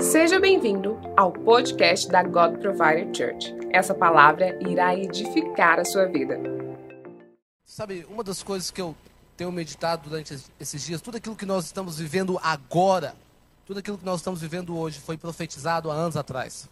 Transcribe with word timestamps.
Seja 0.00 0.38
bem-vindo 0.38 0.96
ao 1.16 1.32
podcast 1.32 2.08
da 2.08 2.22
God 2.22 2.58
Provider 2.60 3.06
Church. 3.12 3.52
Essa 3.72 3.92
palavra 3.92 4.56
irá 4.62 4.94
edificar 4.94 5.80
a 5.80 5.84
sua 5.84 6.06
vida. 6.06 6.38
Sabe, 7.64 8.06
uma 8.08 8.22
das 8.22 8.44
coisas 8.44 8.70
que 8.70 8.80
eu 8.80 8.94
tenho 9.36 9.50
meditado 9.50 10.08
durante 10.08 10.38
esses 10.60 10.82
dias, 10.82 11.00
tudo 11.00 11.16
aquilo 11.16 11.34
que 11.34 11.44
nós 11.44 11.64
estamos 11.64 11.98
vivendo 11.98 12.38
agora, 12.42 13.16
tudo 13.66 13.80
aquilo 13.80 13.98
que 13.98 14.04
nós 14.04 14.20
estamos 14.20 14.40
vivendo 14.40 14.76
hoje 14.78 15.00
foi 15.00 15.16
profetizado 15.16 15.90
há 15.90 15.94
anos 15.94 16.16
atrás. 16.16 16.68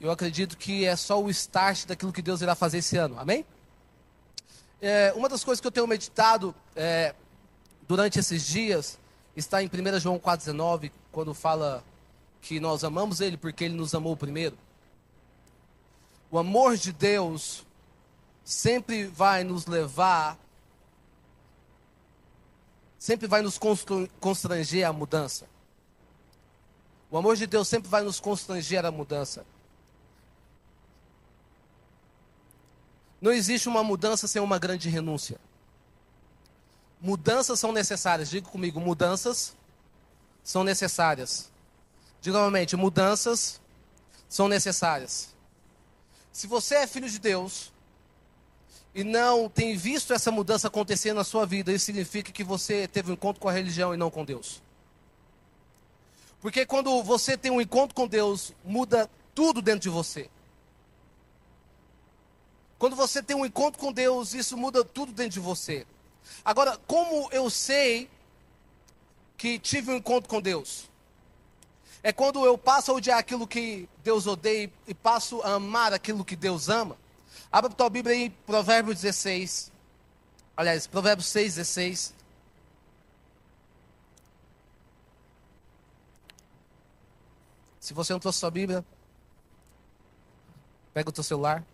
Eu 0.00 0.12
acredito 0.12 0.56
que 0.56 0.84
é 0.84 0.94
só 0.94 1.20
o 1.20 1.28
start 1.30 1.86
daquilo 1.86 2.12
que 2.12 2.22
Deus 2.22 2.42
irá 2.42 2.54
fazer 2.54 2.78
esse 2.78 2.96
ano. 2.96 3.18
Amém? 3.18 3.44
É, 4.80 5.12
uma 5.16 5.28
das 5.28 5.42
coisas 5.42 5.60
que 5.60 5.66
eu 5.66 5.72
tenho 5.72 5.86
meditado 5.88 6.54
é, 6.76 7.12
durante 7.88 8.20
esses 8.20 8.46
dias 8.46 9.00
está 9.36 9.62
em 9.62 9.66
1 9.66 9.98
João 9.98 10.18
4,19, 10.18 10.92
quando 11.12 11.34
fala 11.34 11.84
que 12.40 12.58
nós 12.58 12.82
amamos 12.82 13.20
Ele 13.20 13.36
porque 13.36 13.64
Ele 13.64 13.74
nos 13.74 13.94
amou 13.94 14.16
primeiro. 14.16 14.58
O 16.30 16.38
amor 16.38 16.76
de 16.76 16.92
Deus 16.92 17.64
sempre 18.42 19.04
vai 19.04 19.44
nos 19.44 19.66
levar, 19.66 20.38
sempre 22.98 23.28
vai 23.28 23.42
nos 23.42 23.58
constranger 24.18 24.88
à 24.88 24.92
mudança. 24.92 25.46
O 27.10 27.18
amor 27.18 27.36
de 27.36 27.46
Deus 27.46 27.68
sempre 27.68 27.90
vai 27.90 28.02
nos 28.02 28.18
constranger 28.18 28.84
à 28.86 28.90
mudança. 28.90 29.44
Não 33.20 33.30
existe 33.30 33.68
uma 33.68 33.84
mudança 33.84 34.26
sem 34.26 34.40
uma 34.40 34.58
grande 34.58 34.88
renúncia. 34.88 35.38
Mudanças 37.00 37.60
são 37.60 37.70
necessárias. 37.70 38.30
Diga 38.30 38.48
comigo, 38.48 38.80
mudanças 38.80 39.54
são 40.42 40.64
necessárias. 40.64 41.50
Diga 42.20 42.38
novamente, 42.38 42.76
mudanças 42.76 43.60
são 44.28 44.48
necessárias. 44.48 45.34
Se 46.32 46.46
você 46.46 46.76
é 46.76 46.86
filho 46.86 47.08
de 47.08 47.18
Deus 47.18 47.72
e 48.94 49.04
não 49.04 49.48
tem 49.48 49.76
visto 49.76 50.12
essa 50.12 50.30
mudança 50.30 50.68
acontecer 50.68 51.12
na 51.12 51.24
sua 51.24 51.44
vida, 51.44 51.72
isso 51.72 51.84
significa 51.84 52.32
que 52.32 52.44
você 52.44 52.88
teve 52.88 53.10
um 53.10 53.14
encontro 53.14 53.40
com 53.40 53.48
a 53.48 53.52
religião 53.52 53.92
e 53.92 53.96
não 53.96 54.10
com 54.10 54.24
Deus. 54.24 54.62
Porque 56.40 56.66
quando 56.66 57.02
você 57.02 57.36
tem 57.36 57.50
um 57.50 57.60
encontro 57.60 57.94
com 57.94 58.06
Deus, 58.06 58.52
muda 58.64 59.08
tudo 59.34 59.62
dentro 59.62 59.80
de 59.80 59.88
você. 59.88 60.28
Quando 62.78 62.96
você 62.96 63.22
tem 63.22 63.36
um 63.36 63.46
encontro 63.46 63.80
com 63.80 63.92
Deus, 63.92 64.34
isso 64.34 64.56
muda 64.56 64.84
tudo 64.84 65.12
dentro 65.12 65.34
de 65.34 65.40
você. 65.40 65.86
Agora, 66.44 66.76
como 66.86 67.28
eu 67.30 67.48
sei 67.48 68.10
que 69.42 69.58
tive 69.58 69.90
um 69.90 69.96
encontro 69.96 70.30
com 70.30 70.40
Deus? 70.40 70.88
É 72.00 72.12
quando 72.12 72.46
eu 72.46 72.56
passo 72.56 72.92
a 72.92 72.94
odiar 72.94 73.18
aquilo 73.18 73.44
que 73.44 73.88
Deus 74.04 74.24
odeia 74.28 74.70
e 74.86 74.94
passo 74.94 75.42
a 75.42 75.54
amar 75.54 75.92
aquilo 75.92 76.24
que 76.24 76.36
Deus 76.36 76.68
ama. 76.68 76.96
Abra 77.50 77.68
a 77.68 77.74
tua 77.74 77.90
Bíblia 77.90 78.14
aí, 78.14 78.30
Provérbios 78.30 79.00
16. 79.00 79.72
Aliás, 80.56 80.86
Provérbios 80.86 81.26
6, 81.26 81.56
16. 81.56 82.14
Se 87.80 87.92
você 87.92 88.12
não 88.12 88.20
trouxe 88.20 88.38
sua 88.38 88.50
Bíblia, 88.52 88.84
pega 90.94 91.10
o 91.10 91.12
teu 91.12 91.24
celular. 91.24 91.64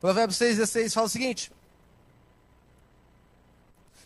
Provérbios 0.00 0.40
6,16 0.40 0.92
fala 0.92 1.06
o 1.06 1.08
seguinte: 1.08 1.52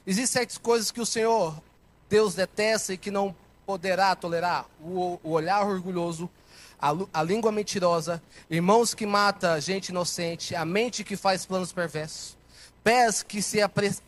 Existem 0.06 0.40
certas 0.40 0.58
coisas 0.58 0.90
que 0.90 1.00
o 1.00 1.06
Senhor, 1.06 1.62
Deus, 2.08 2.34
detesta 2.34 2.92
e 2.92 2.98
que 2.98 3.10
não 3.10 3.34
poderá 3.64 4.14
tolerar: 4.14 4.66
o, 4.80 5.18
o 5.22 5.30
olhar 5.30 5.66
orgulhoso, 5.66 6.28
a, 6.80 6.92
a, 7.12 7.22
língua 7.22 7.52
mentirosa, 7.52 8.22
irmãos 8.50 8.94
que 8.94 9.06
mata 9.06 9.60
gente 9.60 9.88
inocente, 9.88 10.54
a 10.54 10.64
mente 10.64 11.04
que 11.04 11.16
faz 11.16 11.46
planos 11.46 11.72
perversos, 11.72 12.36
pés 12.84 13.22
que 13.22 13.42
se 13.42 13.58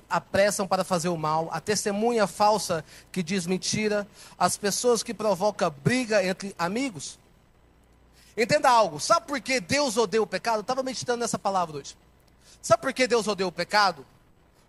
apressam 0.08 0.66
para 0.66 0.84
fazer 0.84 1.08
o 1.08 1.16
mal, 1.16 1.48
a 1.52 1.60
testemunha 1.60 2.26
falsa 2.26 2.84
que 3.10 3.22
diz 3.22 3.46
mentira, 3.46 4.06
as 4.38 4.56
pessoas 4.56 5.02
que 5.02 5.12
provocam 5.14 5.74
briga 5.82 6.24
entre 6.24 6.54
amigos 6.58 7.18
Entenda 8.38 8.70
algo. 8.70 9.00
Sabe 9.00 9.26
por 9.26 9.40
que 9.40 9.58
Deus 9.60 9.96
odeia 9.96 10.22
o 10.22 10.26
pecado? 10.26 10.58
Eu 10.58 10.60
estava 10.60 10.80
meditando 10.84 11.18
nessa 11.18 11.36
palavra 11.36 11.78
hoje. 11.78 11.96
Sabe 12.62 12.80
por 12.80 12.92
que 12.92 13.08
Deus 13.08 13.26
odeia 13.26 13.48
o 13.48 13.52
pecado? 13.52 14.06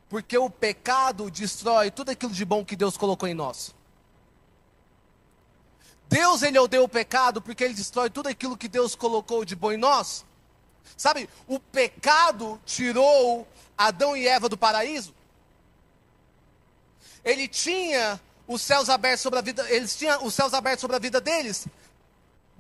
Porque 0.09 0.38
o 0.38 0.50
pecado 0.50 1.30
destrói 1.30 1.92
tudo 1.92 2.09
aquilo 2.09 2.34
de 2.34 2.44
bom 2.44 2.66
que 2.66 2.75
Deus 2.75 2.97
colocou 2.97 3.30
em 3.30 3.34
nós. 3.34 3.75
Deus 6.09 6.42
ele 6.42 6.58
odeia 6.58 6.84
o 6.84 6.90
pecado 6.90 7.40
porque 7.40 7.64
ele 7.64 7.75
destrói 7.75 8.09
tudo 8.09 8.28
aquilo 8.28 8.58
que 8.58 8.68
Deus 8.68 8.96
colocou 8.96 9.46
de 9.46 9.56
bom 9.56 9.72
em 9.72 9.78
nós. 9.78 10.25
Sabe, 10.97 11.30
o 11.47 11.59
pecado 11.59 12.59
tirou 12.66 13.47
Adão 13.78 14.18
e 14.18 14.28
Eva 14.28 14.50
do 14.50 14.58
paraíso. 14.58 15.14
Ele 17.24 17.47
tinha 17.47 18.20
os 18.47 18.62
céus 18.64 18.90
abertos 18.90 19.22
sobre 19.22 19.38
a 19.38 19.41
vida, 19.44 19.70
eles 19.70 19.96
tinham 19.96 20.26
os 20.26 20.34
céus 20.34 20.53
abertos 20.56 20.81
sobre 20.81 20.96
a 20.96 21.00
vida 21.00 21.22
deles, 21.22 21.68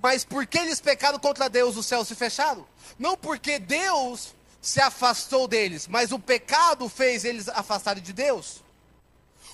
mas 0.01 0.23
porque 0.23 0.59
eles 0.59 0.79
pecaram 0.79 1.17
contra 1.17 1.49
Deus, 1.49 1.75
os 1.75 1.87
céus 1.87 2.07
se 2.07 2.13
fecharam. 2.13 2.65
Não 2.99 3.17
porque 3.17 3.57
Deus 3.57 4.35
se 4.61 4.81
afastou 4.81 5.47
deles, 5.47 5.87
mas 5.87 6.11
o 6.11 6.19
pecado 6.19 6.89
fez 6.89 7.23
eles 7.23 7.47
afastarem 7.49 8.03
de 8.03 8.13
Deus. 8.13 8.61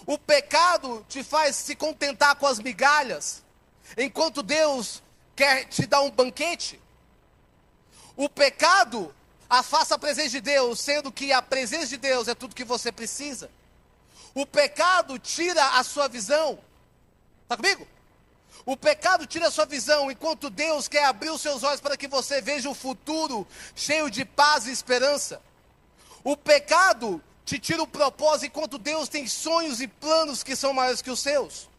O 0.06 0.18
pecado 0.18 1.06
te 1.08 1.24
faz 1.24 1.56
se 1.56 1.76
contentar 1.76 2.36
com 2.36 2.48
as 2.48 2.60
migalhas, 2.60 3.44
enquanto 3.98 4.44
Deus 4.44 5.02
quer 5.36 5.66
te 5.66 5.86
dar 5.86 6.02
um 6.02 6.12
banquete. 6.12 6.80
O 8.16 8.30
pecado 8.30 9.14
afasta 9.50 9.96
a 9.96 10.00
presença 10.00 10.30
de 10.30 10.42
Deus, 10.42 10.80
sendo 10.80 11.12
que 11.12 11.32
a 11.32 11.42
presença 11.42 11.88
de 11.88 11.98
Deus 11.98 12.28
é 12.28 12.36
tudo 12.36 12.56
que 12.56 12.64
você 12.64 12.92
precisa. 12.92 13.50
O 14.34 14.46
pecado 14.46 15.20
tira 15.20 15.80
a 15.80 15.84
sua 15.84 16.08
visão. 16.08 16.60
Está 17.44 17.56
comigo? 17.56 17.88
O 18.66 18.76
pecado 18.76 19.28
tira 19.28 19.48
a 19.48 19.52
sua 19.52 19.66
visão, 19.66 20.10
enquanto 20.10 20.50
Deus 20.50 20.88
quer 20.88 21.06
abrir 21.06 21.30
os 21.30 21.42
seus 21.42 21.62
olhos 21.62 21.80
para 21.80 21.96
que 21.96 22.08
você 22.08 22.42
veja 22.42 22.68
o 22.68 22.74
futuro 22.74 23.48
cheio 23.76 24.10
de 24.10 24.26
paz 24.26 24.66
e 24.66 24.72
esperança. 24.72 25.40
O 26.24 26.36
pecado 26.36 27.22
te 27.46 27.60
tira 27.60 27.84
o 27.84 27.88
propósito, 27.88 28.48
enquanto 28.48 28.80
Deus 28.80 29.08
tem 29.08 29.28
sonhos 29.28 29.80
e 29.82 29.88
planos 29.88 30.42
que 30.42 30.56
são 30.56 30.74
maiores 30.74 31.02
que 31.04 31.12
os 31.12 31.20
seus. 31.20 31.70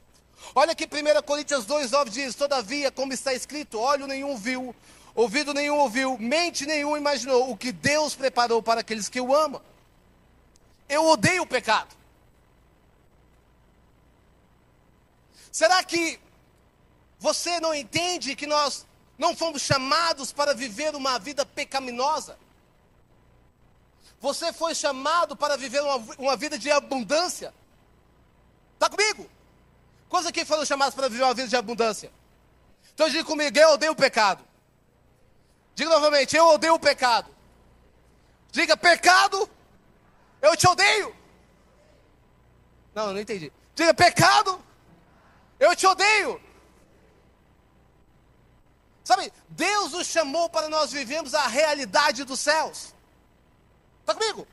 Olha 0.54 0.76
que 0.76 0.84
1 0.84 1.22
Coríntios 1.22 1.66
2,9 1.66 2.08
diz: 2.08 2.36
Todavia, 2.36 2.92
como 2.92 3.12
está 3.12 3.34
escrito, 3.34 3.80
olho 3.80 4.06
nenhum 4.06 4.36
viu, 4.36 4.72
ouvido 5.12 5.52
nenhum 5.52 5.78
ouviu, 5.78 6.16
mente 6.18 6.64
nenhum 6.66 6.96
imaginou 6.96 7.50
o 7.50 7.56
que 7.56 7.72
Deus 7.72 8.14
preparou 8.14 8.62
para 8.62 8.82
aqueles 8.82 9.08
que 9.08 9.20
o 9.20 9.34
amam. 9.34 9.60
Eu 10.88 11.04
odeio 11.06 11.42
o 11.42 11.46
pecado. 11.46 11.96
Será 15.50 15.82
que 15.82 16.20
você 17.18 17.58
não 17.60 17.74
entende 17.74 18.36
que 18.36 18.46
nós 18.46 18.86
não 19.18 19.34
fomos 19.34 19.62
chamados 19.62 20.32
para 20.32 20.54
viver 20.54 20.94
uma 20.94 21.18
vida 21.18 21.44
pecaminosa? 21.46 22.38
Você 24.20 24.52
foi 24.52 24.74
chamado 24.74 25.36
para 25.36 25.56
viver 25.56 25.82
uma, 25.82 25.96
uma 26.18 26.36
vida 26.36 26.58
de 26.58 26.70
abundância. 26.70 27.52
Está 28.74 28.88
comigo? 28.88 29.28
Quantos 30.08 30.26
aqui 30.26 30.44
foram 30.44 30.64
chamados 30.64 30.94
para 30.94 31.08
viver 31.08 31.24
uma 31.24 31.34
vida 31.34 31.48
de 31.48 31.56
abundância? 31.56 32.10
Então 32.94 33.08
diga 33.08 33.24
comigo, 33.24 33.58
eu 33.58 33.70
odeio 33.70 33.92
o 33.92 33.96
pecado. 33.96 34.44
Diga 35.74 35.90
novamente, 35.90 36.34
eu 36.34 36.46
odeio 36.48 36.74
o 36.74 36.80
pecado. 36.80 37.30
Diga, 38.50 38.74
pecado, 38.76 39.48
eu 40.40 40.56
te 40.56 40.66
odeio. 40.66 41.14
Não, 42.94 43.12
não 43.12 43.20
entendi. 43.20 43.52
Diga, 43.74 43.92
pecado, 43.92 44.58
eu 45.60 45.76
te 45.76 45.86
odeio. 45.86 46.40
Sabe, 49.06 49.32
Deus 49.50 49.92
nos 49.92 50.08
chamou 50.08 50.50
para 50.50 50.68
nós 50.68 50.90
vivermos 50.90 51.32
a 51.32 51.46
realidade 51.46 52.24
dos 52.24 52.40
céus. 52.40 52.92
Está 54.00 54.12
comigo? 54.12 54.48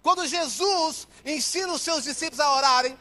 Quando 0.00 0.24
Jesus 0.24 1.08
ensina 1.24 1.72
os 1.72 1.82
seus 1.82 2.04
discípulos 2.04 2.38
a 2.38 2.52
orarem, 2.52 2.96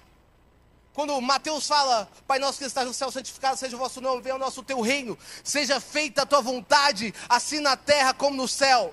quando 0.92 1.22
Mateus 1.22 1.68
fala, 1.68 2.10
Pai 2.26 2.40
nosso 2.40 2.58
que 2.58 2.66
estás 2.66 2.88
no 2.88 2.96
céu, 2.96 3.12
santificado 3.12 3.58
seja 3.58 3.76
o 3.76 3.80
vosso 3.80 4.02
nome, 4.02 4.24
venha 4.24 4.38
o 4.38 4.40
nosso 4.40 4.64
teu 4.64 4.82
reino, 4.82 5.16
seja 5.44 5.80
feita 5.80 6.24
a 6.24 6.26
tua 6.26 6.42
vontade, 6.42 7.14
assim 7.30 7.60
na 7.60 7.78
terra 7.78 8.12
como 8.12 8.36
no 8.36 8.48
céu. 8.48 8.92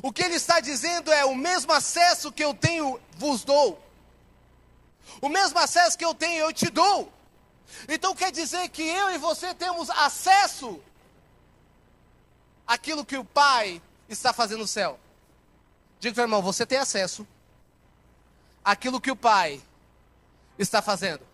O 0.00 0.12
que 0.12 0.22
ele 0.22 0.36
está 0.36 0.60
dizendo 0.60 1.12
é: 1.12 1.24
o 1.24 1.34
mesmo 1.34 1.72
acesso 1.72 2.30
que 2.30 2.44
eu 2.44 2.54
tenho, 2.54 3.00
vos 3.16 3.42
dou. 3.42 3.82
O 5.20 5.28
mesmo 5.28 5.58
acesso 5.58 5.98
que 5.98 6.04
eu 6.04 6.14
tenho, 6.14 6.38
eu 6.38 6.52
te 6.52 6.70
dou. 6.70 7.12
Então 7.88 8.14
quer 8.14 8.30
dizer 8.32 8.68
que 8.68 8.82
eu 8.82 9.10
e 9.10 9.18
você 9.18 9.54
temos 9.54 9.90
acesso 9.90 10.80
àquilo 12.66 13.04
que 13.04 13.16
o 13.16 13.24
Pai 13.24 13.80
está 14.08 14.32
fazendo 14.32 14.60
no 14.60 14.66
céu. 14.66 14.98
Diga 16.00 16.14
para 16.14 16.22
o 16.22 16.24
irmão, 16.24 16.42
você 16.42 16.64
tem 16.66 16.78
acesso 16.78 17.26
àquilo 18.64 19.00
que 19.00 19.10
o 19.10 19.16
Pai 19.16 19.62
está 20.58 20.80
fazendo. 20.80 21.26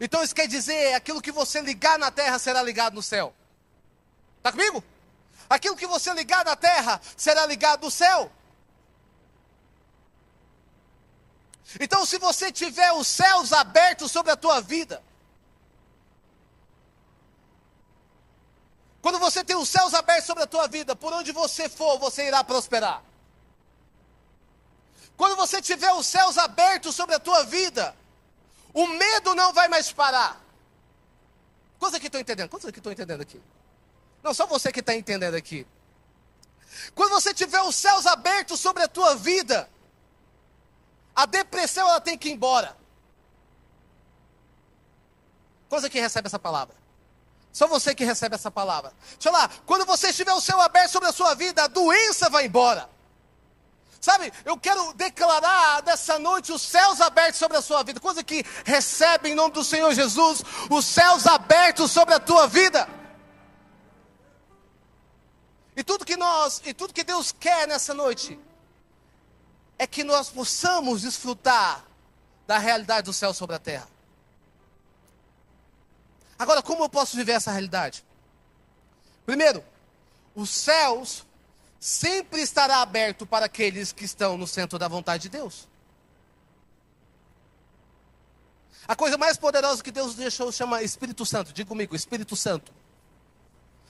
Então 0.00 0.22
isso 0.22 0.34
quer 0.34 0.48
dizer, 0.48 0.94
aquilo 0.94 1.22
que 1.22 1.32
você 1.32 1.60
ligar 1.60 1.98
na 1.98 2.10
terra 2.10 2.38
será 2.38 2.62
ligado 2.62 2.94
no 2.94 3.02
céu. 3.02 3.34
Está 4.38 4.52
comigo? 4.52 4.82
Aquilo 5.48 5.76
que 5.76 5.86
você 5.86 6.12
ligar 6.12 6.44
na 6.44 6.56
terra 6.56 7.00
será 7.16 7.46
ligado 7.46 7.84
no 7.84 7.90
céu. 7.90 8.30
Então, 11.80 12.06
se 12.06 12.18
você 12.18 12.52
tiver 12.52 12.92
os 12.92 13.06
céus 13.06 13.52
abertos 13.52 14.12
sobre 14.12 14.30
a 14.30 14.36
tua 14.36 14.60
vida, 14.60 15.02
quando 19.06 19.20
você 19.20 19.44
tem 19.44 19.54
os 19.54 19.68
céus 19.68 19.94
abertos 19.94 20.26
sobre 20.26 20.42
a 20.42 20.48
tua 20.48 20.66
vida, 20.66 20.96
por 20.96 21.12
onde 21.12 21.30
você 21.30 21.68
for, 21.68 21.96
você 21.96 22.26
irá 22.26 22.42
prosperar. 22.42 23.04
Quando 25.16 25.36
você 25.36 25.62
tiver 25.62 25.92
os 25.92 26.04
céus 26.04 26.36
abertos 26.36 26.92
sobre 26.96 27.14
a 27.14 27.20
tua 27.20 27.44
vida, 27.44 27.94
o 28.74 28.84
medo 28.88 29.32
não 29.36 29.52
vai 29.52 29.68
mais 29.68 29.92
parar. 29.92 30.44
Quantos 31.78 31.94
aqui 31.94 32.06
estão 32.06 32.20
entendendo? 32.20 32.48
Quantos 32.48 32.68
aqui 32.68 32.80
estão 32.80 32.90
entendendo 32.90 33.20
aqui? 33.20 33.40
Não, 34.24 34.34
só 34.34 34.44
você 34.44 34.72
que 34.72 34.80
está 34.80 34.92
entendendo 34.92 35.36
aqui. 35.36 35.64
Quando 36.92 37.10
você 37.10 37.32
tiver 37.32 37.62
os 37.62 37.76
céus 37.76 38.06
abertos 38.06 38.58
sobre 38.58 38.82
a 38.82 38.88
tua 38.88 39.14
vida, 39.14 39.70
a 41.14 41.26
depressão 41.26 41.88
ela 41.88 42.00
tem 42.00 42.18
que 42.18 42.28
ir 42.28 42.32
embora. 42.32 42.76
Quantos 45.68 45.84
aqui 45.84 46.00
recebe 46.00 46.26
essa 46.26 46.40
palavra? 46.40 46.85
Só 47.56 47.66
você 47.66 47.94
que 47.94 48.04
recebe 48.04 48.34
essa 48.34 48.50
palavra. 48.50 48.92
Deixa 49.12 49.30
eu 49.30 49.32
lá, 49.32 49.48
quando 49.64 49.86
você 49.86 50.12
tiver 50.12 50.34
o 50.34 50.42
céu 50.42 50.60
aberto 50.60 50.90
sobre 50.90 51.08
a 51.08 51.12
sua 51.12 51.32
vida, 51.32 51.64
a 51.64 51.66
doença 51.66 52.28
vai 52.28 52.44
embora. 52.44 52.86
Sabe, 53.98 54.30
eu 54.44 54.58
quero 54.58 54.92
declarar 54.92 55.82
nessa 55.82 56.18
noite 56.18 56.52
os 56.52 56.60
céus 56.60 57.00
abertos 57.00 57.38
sobre 57.38 57.56
a 57.56 57.62
sua 57.62 57.82
vida. 57.82 57.98
Coisa 57.98 58.22
que 58.22 58.44
recebe 58.62 59.30
em 59.30 59.34
nome 59.34 59.54
do 59.54 59.64
Senhor 59.64 59.90
Jesus, 59.94 60.42
os 60.68 60.84
céus 60.84 61.26
abertos 61.26 61.90
sobre 61.90 62.12
a 62.12 62.20
tua 62.20 62.46
vida. 62.46 62.86
E 65.74 65.82
tudo 65.82 66.04
que 66.04 66.14
nós, 66.14 66.60
e 66.62 66.74
tudo 66.74 66.92
que 66.92 67.04
Deus 67.04 67.32
quer 67.32 67.66
nessa 67.66 67.94
noite 67.94 68.38
é 69.78 69.86
que 69.86 70.04
nós 70.04 70.28
possamos 70.28 71.00
desfrutar 71.00 71.86
da 72.46 72.58
realidade 72.58 73.06
do 73.06 73.14
céu 73.14 73.32
sobre 73.32 73.56
a 73.56 73.58
terra. 73.58 73.95
Agora, 76.38 76.62
como 76.62 76.84
eu 76.84 76.88
posso 76.88 77.16
viver 77.16 77.32
essa 77.32 77.50
realidade? 77.50 78.04
Primeiro, 79.24 79.64
os 80.34 80.50
céus 80.50 81.24
sempre 81.80 82.40
estará 82.40 82.78
aberto 82.78 83.26
para 83.26 83.46
aqueles 83.46 83.92
que 83.92 84.04
estão 84.04 84.36
no 84.36 84.46
centro 84.46 84.78
da 84.78 84.88
vontade 84.88 85.24
de 85.24 85.28
Deus. 85.30 85.68
A 88.88 88.94
coisa 88.94 89.18
mais 89.18 89.36
poderosa 89.36 89.82
que 89.82 89.90
Deus 89.90 90.14
deixou 90.14 90.52
chama 90.52 90.82
Espírito 90.82 91.26
Santo. 91.26 91.52
Diga 91.52 91.68
comigo, 91.68 91.96
Espírito 91.96 92.36
Santo. 92.36 92.72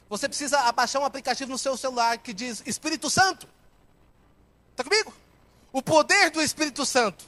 Você 0.09 0.29
precisa 0.29 0.61
abaixar 0.61 1.03
um 1.03 1.05
aplicativo 1.05 1.51
no 1.51 1.59
seu 1.59 1.77
celular 1.77 2.17
que 2.19 2.33
diz 2.33 2.63
Espírito 2.65 3.11
Santo. 3.11 3.49
Está 4.71 4.85
comigo? 4.85 5.13
O 5.73 5.83
poder 5.83 6.31
do 6.31 6.41
Espírito 6.41 6.87
Santo. 6.87 7.25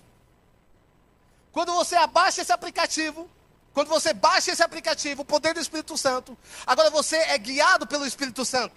Quando 1.53 1.73
você 1.73 1.97
abaixa 1.97 2.41
esse 2.41 2.53
aplicativo, 2.53 3.29
quando 3.73 3.89
você 3.89 4.13
baixa 4.13 4.51
esse 4.51 4.63
aplicativo, 4.63 5.23
o 5.23 5.25
poder 5.25 5.55
do 5.55 5.61
Espírito 5.61 5.97
Santo, 5.97 6.37
agora 6.67 6.91
você 6.91 7.17
é 7.17 7.39
guiado 7.39 7.87
pelo 7.87 8.07
Espírito 8.07 8.45
Santo. 8.45 8.75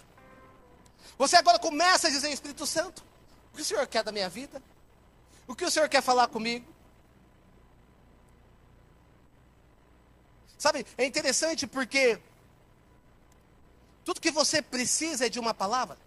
Você 1.18 1.36
agora 1.36 1.60
começa 1.60 2.08
a 2.08 2.12
dizer, 2.12 2.32
Espírito 2.32 2.66
Santo, 2.66 3.04
o 3.52 3.56
que 3.56 3.62
o 3.62 3.66
Senhor 3.66 3.86
quer 3.88 4.04
da 4.04 4.12
minha 4.12 4.30
vida? 4.30 4.62
O 5.48 5.56
que 5.56 5.66
o 5.66 5.72
Senhor 5.72 5.90
quer 5.90 6.02
falar 6.02 6.28
comigo? 6.28 6.66
Sabe, 10.58 10.86
é 10.98 11.06
interessante 11.06 11.66
porque 11.66 12.20
tudo 14.06 14.22
que 14.22 14.32
você 14.32 14.62
precisa 14.62 15.26
é 15.26 15.30
de 15.30 15.40
uma 15.40 15.54
palavra. 15.54 15.98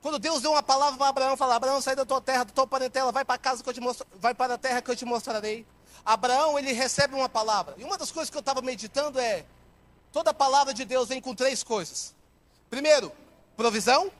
Quando 0.00 0.18
Deus 0.18 0.42
deu 0.42 0.50
uma 0.50 0.62
palavra 0.62 0.98
para 0.98 1.08
Abraão, 1.08 1.36
fala: 1.36 1.54
Abraão, 1.54 1.80
sai 1.80 1.94
da 1.94 2.04
tua 2.04 2.20
terra, 2.20 2.44
da 2.44 2.52
tua 2.52 2.66
parentela, 2.66 3.12
vai 3.12 3.24
para 3.24 3.38
casa 3.38 3.62
que 3.62 3.68
eu 3.68 3.74
te 3.74 3.80
mostro, 3.80 4.04
vai 4.16 4.34
para 4.34 4.54
a 4.54 4.58
terra 4.58 4.82
que 4.82 4.90
eu 4.90 4.96
te 4.96 5.04
mostrarei. 5.04 5.64
Abraão, 6.04 6.58
ele 6.58 6.72
recebe 6.72 7.14
uma 7.14 7.28
palavra. 7.28 7.74
E 7.78 7.84
uma 7.84 7.96
das 7.96 8.10
coisas 8.10 8.28
que 8.30 8.36
eu 8.36 8.40
estava 8.40 8.60
meditando 8.60 9.18
é: 9.18 9.44
toda 10.12 10.34
palavra 10.34 10.74
de 10.74 10.84
Deus 10.84 11.08
vem 11.08 11.20
com 11.20 11.34
três 11.34 11.62
coisas. 11.62 12.14
Primeiro, 12.68 13.12
provisão, 13.56 14.10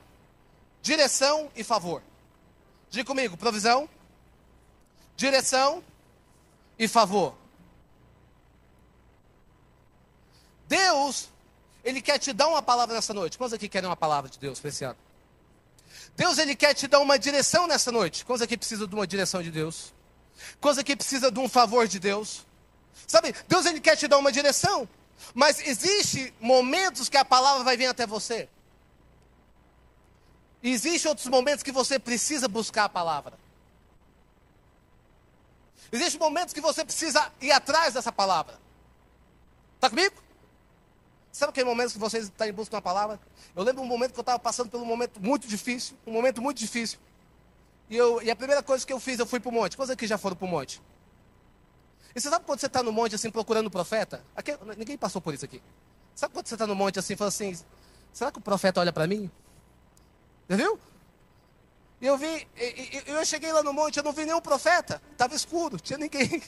direção 0.81 1.51
e 1.55 1.63
favor. 1.63 2.01
Diga 2.89 3.05
comigo, 3.05 3.35
provisão, 3.35 3.89
direção 5.15 5.83
e 6.77 6.87
favor. 6.87 7.35
Deus, 10.67 11.29
Ele 11.83 12.01
quer 12.01 12.17
te 12.17 12.31
dar 12.31 12.47
uma 12.47 12.61
palavra 12.61 12.95
nessa 12.95 13.13
noite. 13.13 13.37
Quantos 13.37 13.53
aqui 13.53 13.67
querem 13.67 13.89
uma 13.89 13.95
palavra 13.95 14.29
de 14.29 14.39
Deus 14.39 14.59
para 14.59 14.69
esse 14.69 14.83
ano? 14.83 14.97
Deus, 16.15 16.37
Ele 16.37 16.55
quer 16.55 16.73
te 16.73 16.87
dar 16.87 16.99
uma 16.99 17.17
direção 17.19 17.67
nessa 17.67 17.91
noite. 17.91 18.23
Quantos 18.23 18.41
aqui 18.41 18.57
precisam 18.57 18.87
de 18.87 18.95
uma 18.95 19.05
direção 19.05 19.41
de 19.43 19.51
Deus? 19.51 19.93
Quantos 20.59 20.79
aqui 20.79 20.95
precisam 20.95 21.31
de 21.31 21.39
um 21.39 21.47
favor 21.47 21.87
de 21.87 21.99
Deus? 21.99 22.45
Sabe, 23.07 23.33
Deus, 23.47 23.65
Ele 23.65 23.79
quer 23.79 23.95
te 23.95 24.07
dar 24.07 24.17
uma 24.17 24.31
direção. 24.31 24.87
Mas 25.33 25.59
existe 25.65 26.33
momentos 26.39 27.09
que 27.09 27.17
a 27.17 27.25
palavra 27.25 27.63
vai 27.63 27.77
vir 27.77 27.87
até 27.87 28.05
você. 28.05 28.49
E 30.61 30.71
existe 30.71 31.07
outros 31.07 31.27
momentos 31.27 31.63
que 31.63 31.71
você 31.71 31.99
precisa 31.99 32.47
buscar 32.47 32.85
a 32.85 32.89
palavra. 32.89 33.37
Existem 35.91 36.19
momentos 36.19 36.53
que 36.53 36.61
você 36.61 36.83
precisa 36.83 37.31
ir 37.41 37.51
atrás 37.51 37.93
dessa 37.93 38.11
palavra. 38.11 38.59
Está 39.75 39.89
comigo? 39.89 40.23
Sabe 41.31 41.49
aquele 41.49 41.65
momento 41.65 41.93
que 41.93 41.99
você 41.99 42.19
está 42.19 42.47
em 42.47 42.53
busca 42.53 42.69
de 42.69 42.75
uma 42.75 42.81
palavra? 42.81 43.19
Eu 43.55 43.63
lembro 43.63 43.83
um 43.83 43.85
momento 43.85 44.13
que 44.13 44.19
eu 44.19 44.21
estava 44.21 44.39
passando 44.39 44.69
por 44.69 44.79
um 44.79 44.85
momento 44.85 45.19
muito 45.19 45.47
difícil, 45.47 45.97
um 46.07 46.11
momento 46.11 46.41
muito 46.41 46.57
difícil. 46.57 46.99
E, 47.89 47.97
eu, 47.97 48.21
e 48.21 48.31
a 48.31 48.35
primeira 48.35 48.63
coisa 48.63 48.85
que 48.85 48.93
eu 48.93 48.99
fiz, 48.99 49.19
eu 49.19 49.25
fui 49.25 49.39
para 49.39 49.49
o 49.49 49.51
monte. 49.51 49.75
Quantos 49.75 49.91
aqui 49.91 50.07
já 50.07 50.17
foram 50.17 50.35
para 50.35 50.45
o 50.45 50.49
monte? 50.49 50.81
E 52.15 52.21
você 52.21 52.29
sabe 52.29 52.45
quando 52.45 52.59
você 52.59 52.67
está 52.67 52.83
no 52.83 52.91
monte 52.91 53.15
assim 53.15 53.29
procurando 53.29 53.67
o 53.67 53.71
profeta? 53.71 54.23
Aqui, 54.35 54.57
ninguém 54.77 54.97
passou 54.97 55.21
por 55.21 55.33
isso 55.33 55.45
aqui. 55.45 55.61
Sabe 56.15 56.33
quando 56.33 56.47
você 56.47 56.55
está 56.55 56.67
no 56.67 56.75
monte 56.75 56.99
assim, 56.99 57.15
fala 57.15 57.29
assim, 57.29 57.57
será 58.11 58.31
que 58.31 58.37
o 58.37 58.41
profeta 58.41 58.79
olha 58.79 58.93
para 58.93 59.07
mim? 59.07 59.29
Você 60.47 60.55
viu? 60.57 60.79
E 61.99 62.05
eu 62.05 62.17
vi, 62.17 62.47
e, 62.57 63.03
eu 63.07 63.25
cheguei 63.25 63.51
lá 63.51 63.63
no 63.63 63.73
monte, 63.73 63.97
eu 63.97 64.03
não 64.03 64.11
vi 64.11 64.25
nenhum 64.25 64.41
profeta, 64.41 65.01
estava 65.11 65.33
escuro, 65.35 65.79
tinha 65.79 65.97
ninguém. 65.97 66.43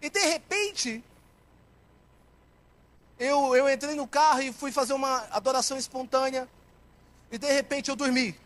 E 0.00 0.10
de 0.10 0.18
repente, 0.18 1.02
eu, 3.18 3.54
eu 3.54 3.70
entrei 3.70 3.94
no 3.94 4.06
carro 4.06 4.42
e 4.42 4.52
fui 4.52 4.72
fazer 4.72 4.92
uma 4.92 5.18
adoração 5.30 5.78
espontânea. 5.78 6.48
E 7.30 7.38
de 7.38 7.50
repente 7.50 7.88
eu 7.88 7.94
dormi. 7.94 8.36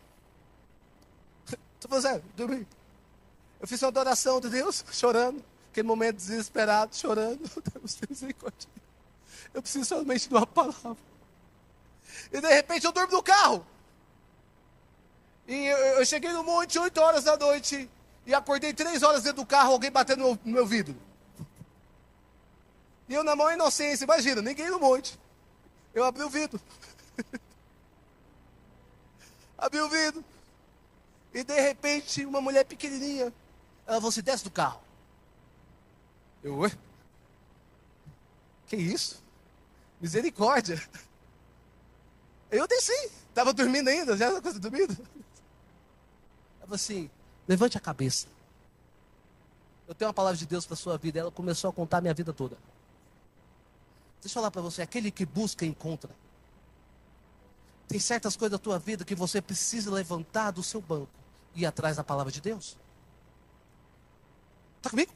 Estou 1.86 2.02
fazendo, 2.02 2.24
dormi. 2.36 2.66
Eu 3.60 3.68
fiz 3.68 3.80
uma 3.80 3.88
adoração 3.88 4.40
de 4.40 4.48
Deus, 4.48 4.84
chorando. 4.90 5.42
Aquele 5.70 5.86
momento 5.86 6.16
desesperado, 6.16 6.96
chorando. 6.96 7.38
Deus, 7.72 7.94
tem 7.94 8.08
misericórdia. 8.10 8.68
Eu 9.54 9.62
preciso 9.62 9.84
somente 9.84 10.28
de 10.28 10.34
uma 10.34 10.46
palavra. 10.46 10.96
E 12.32 12.40
de 12.40 12.48
repente 12.48 12.84
eu 12.84 12.92
durmo 12.92 13.12
no 13.12 13.22
carro. 13.22 13.64
E 15.46 15.54
eu, 15.54 15.78
eu 15.98 16.04
cheguei 16.04 16.32
no 16.32 16.42
monte 16.42 16.76
8 16.76 17.00
horas 17.00 17.24
da 17.24 17.36
noite. 17.36 17.88
E 18.26 18.34
acordei 18.34 18.74
3 18.74 19.04
horas 19.04 19.22
dentro 19.22 19.42
do 19.42 19.46
carro, 19.46 19.72
alguém 19.72 19.90
batendo 19.90 20.22
no 20.22 20.26
meu, 20.26 20.38
no 20.44 20.52
meu 20.52 20.66
vidro. 20.66 20.96
E 23.08 23.14
eu 23.14 23.22
na 23.22 23.36
maior 23.36 23.52
inocência, 23.52 24.04
imagina, 24.04 24.42
ninguém 24.42 24.68
no 24.68 24.80
monte. 24.80 25.16
Eu 25.94 26.02
abri 26.02 26.24
o 26.24 26.28
vidro. 26.28 26.60
abri 29.56 29.80
o 29.80 29.88
vidro. 29.88 30.24
E 31.36 31.44
de 31.44 31.60
repente, 31.60 32.24
uma 32.24 32.40
mulher 32.40 32.64
pequenininha, 32.64 33.30
ela 33.86 33.96
falou 33.96 34.08
assim, 34.08 34.22
desce 34.22 34.42
do 34.42 34.50
carro. 34.50 34.80
Eu, 36.42 36.56
ué? 36.60 36.72
Que 38.66 38.74
isso? 38.74 39.22
Misericórdia. 40.00 40.82
Eu 42.50 42.66
desci, 42.66 43.10
estava 43.28 43.52
dormindo 43.52 43.88
ainda, 43.88 44.16
já 44.16 44.28
era 44.28 44.40
coisa 44.40 44.58
dormindo. 44.58 44.96
Ela 44.96 46.60
falou 46.60 46.74
assim, 46.74 47.10
levante 47.46 47.76
a 47.76 47.80
cabeça. 47.82 48.28
Eu 49.86 49.94
tenho 49.94 50.08
uma 50.08 50.14
palavra 50.14 50.38
de 50.38 50.46
Deus 50.46 50.64
para 50.64 50.74
sua 50.74 50.96
vida. 50.96 51.20
Ela 51.20 51.30
começou 51.30 51.68
a 51.68 51.72
contar 51.72 51.98
a 51.98 52.00
minha 52.00 52.14
vida 52.14 52.32
toda. 52.32 52.56
Deixa 54.22 54.38
eu 54.38 54.40
falar 54.40 54.50
para 54.50 54.62
você, 54.62 54.80
aquele 54.80 55.10
que 55.10 55.26
busca, 55.26 55.66
encontra. 55.66 56.10
Tem 57.86 58.00
certas 58.00 58.36
coisas 58.36 58.58
da 58.58 58.62
tua 58.62 58.78
vida 58.78 59.04
que 59.04 59.14
você 59.14 59.42
precisa 59.42 59.90
levantar 59.90 60.50
do 60.50 60.62
seu 60.62 60.80
banco 60.80 61.25
ir 61.56 61.66
atrás 61.66 61.96
da 61.96 62.04
palavra 62.04 62.32
de 62.32 62.40
Deus. 62.40 62.76
Está 64.78 64.90
comigo? 64.90 65.12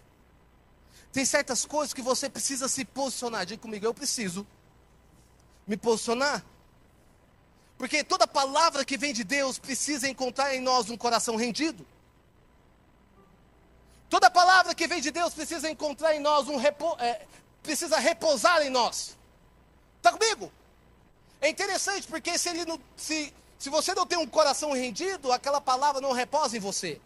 Tem 1.13 1.25
certas 1.25 1.65
coisas 1.65 1.93
que 1.93 2.03
você 2.03 2.29
precisa 2.29 2.69
se 2.69 2.85
posicionar. 2.85 3.45
Diga 3.45 3.61
comigo, 3.61 3.85
eu 3.85 3.95
preciso 3.95 4.47
me 5.67 5.77
posicionar. 5.77 6.45
Porque 7.77 8.05
toda 8.05 8.27
palavra 8.27 8.85
que 8.85 8.99
vem 8.99 9.13
de 9.13 9.25
Deus 9.25 9.59
precisa 9.59 10.09
encontrar 10.09 10.55
em 10.55 10.61
nós 10.61 10.91
um 10.91 10.97
coração 10.97 11.37
rendido. 11.37 11.87
Toda 14.09 14.31
palavra 14.31 14.75
que 14.75 14.87
vem 14.87 15.01
de 15.01 15.11
Deus 15.11 15.33
precisa 15.33 15.71
encontrar 15.71 16.15
em 16.15 16.21
nós 16.21 16.49
um 16.49 16.57
repo, 16.57 16.97
é, 16.99 17.27
precisa 17.63 17.97
repousar 17.99 18.61
em 18.63 18.71
nós. 18.71 19.17
Está 19.99 20.13
comigo? 20.13 20.53
É 21.41 21.49
interessante 21.49 22.07
porque 22.09 22.37
se, 22.37 22.49
ele 22.49 22.65
não, 22.65 22.79
se, 22.97 23.33
se 23.61 23.69
você 23.69 23.95
não 23.95 24.07
tem 24.07 24.17
um 24.17 24.27
coração 24.27 24.73
rendido, 24.73 25.31
aquela 25.31 25.61
palavra 25.61 26.01
não 26.01 26.13
reposa 26.13 26.57
em 26.57 26.61
você. 26.61 26.99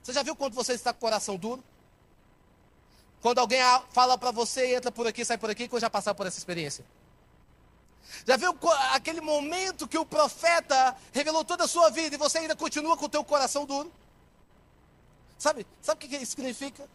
Você 0.00 0.12
já 0.12 0.22
viu 0.22 0.36
quando 0.36 0.54
você 0.54 0.72
está 0.72 0.92
com 0.92 0.98
o 0.98 1.00
coração 1.00 1.36
duro? 1.36 1.62
Quando 3.20 3.40
alguém 3.40 3.60
fala 3.90 4.16
para 4.16 4.30
você, 4.30 4.76
entra 4.76 4.92
por 4.92 5.04
aqui, 5.04 5.24
sai 5.24 5.36
por 5.36 5.50
aqui, 5.50 5.66
que 5.66 5.74
eu 5.74 5.80
já 5.80 5.90
passar 5.90 6.14
por 6.14 6.28
essa 6.28 6.38
experiência. 6.38 6.84
Já 8.24 8.36
viu 8.36 8.56
aquele 8.92 9.20
momento 9.20 9.88
que 9.88 9.98
o 9.98 10.06
profeta 10.06 10.96
revelou 11.10 11.44
toda 11.44 11.64
a 11.64 11.68
sua 11.68 11.90
vida 11.90 12.14
e 12.14 12.18
você 12.18 12.38
ainda 12.38 12.54
continua 12.54 12.96
com 12.96 13.06
o 13.06 13.08
teu 13.08 13.24
coração 13.24 13.66
duro? 13.66 13.92
Sabe, 15.36 15.66
sabe 15.80 16.06
o 16.06 16.08
que 16.08 16.16
isso 16.16 16.36
significa? 16.36 16.88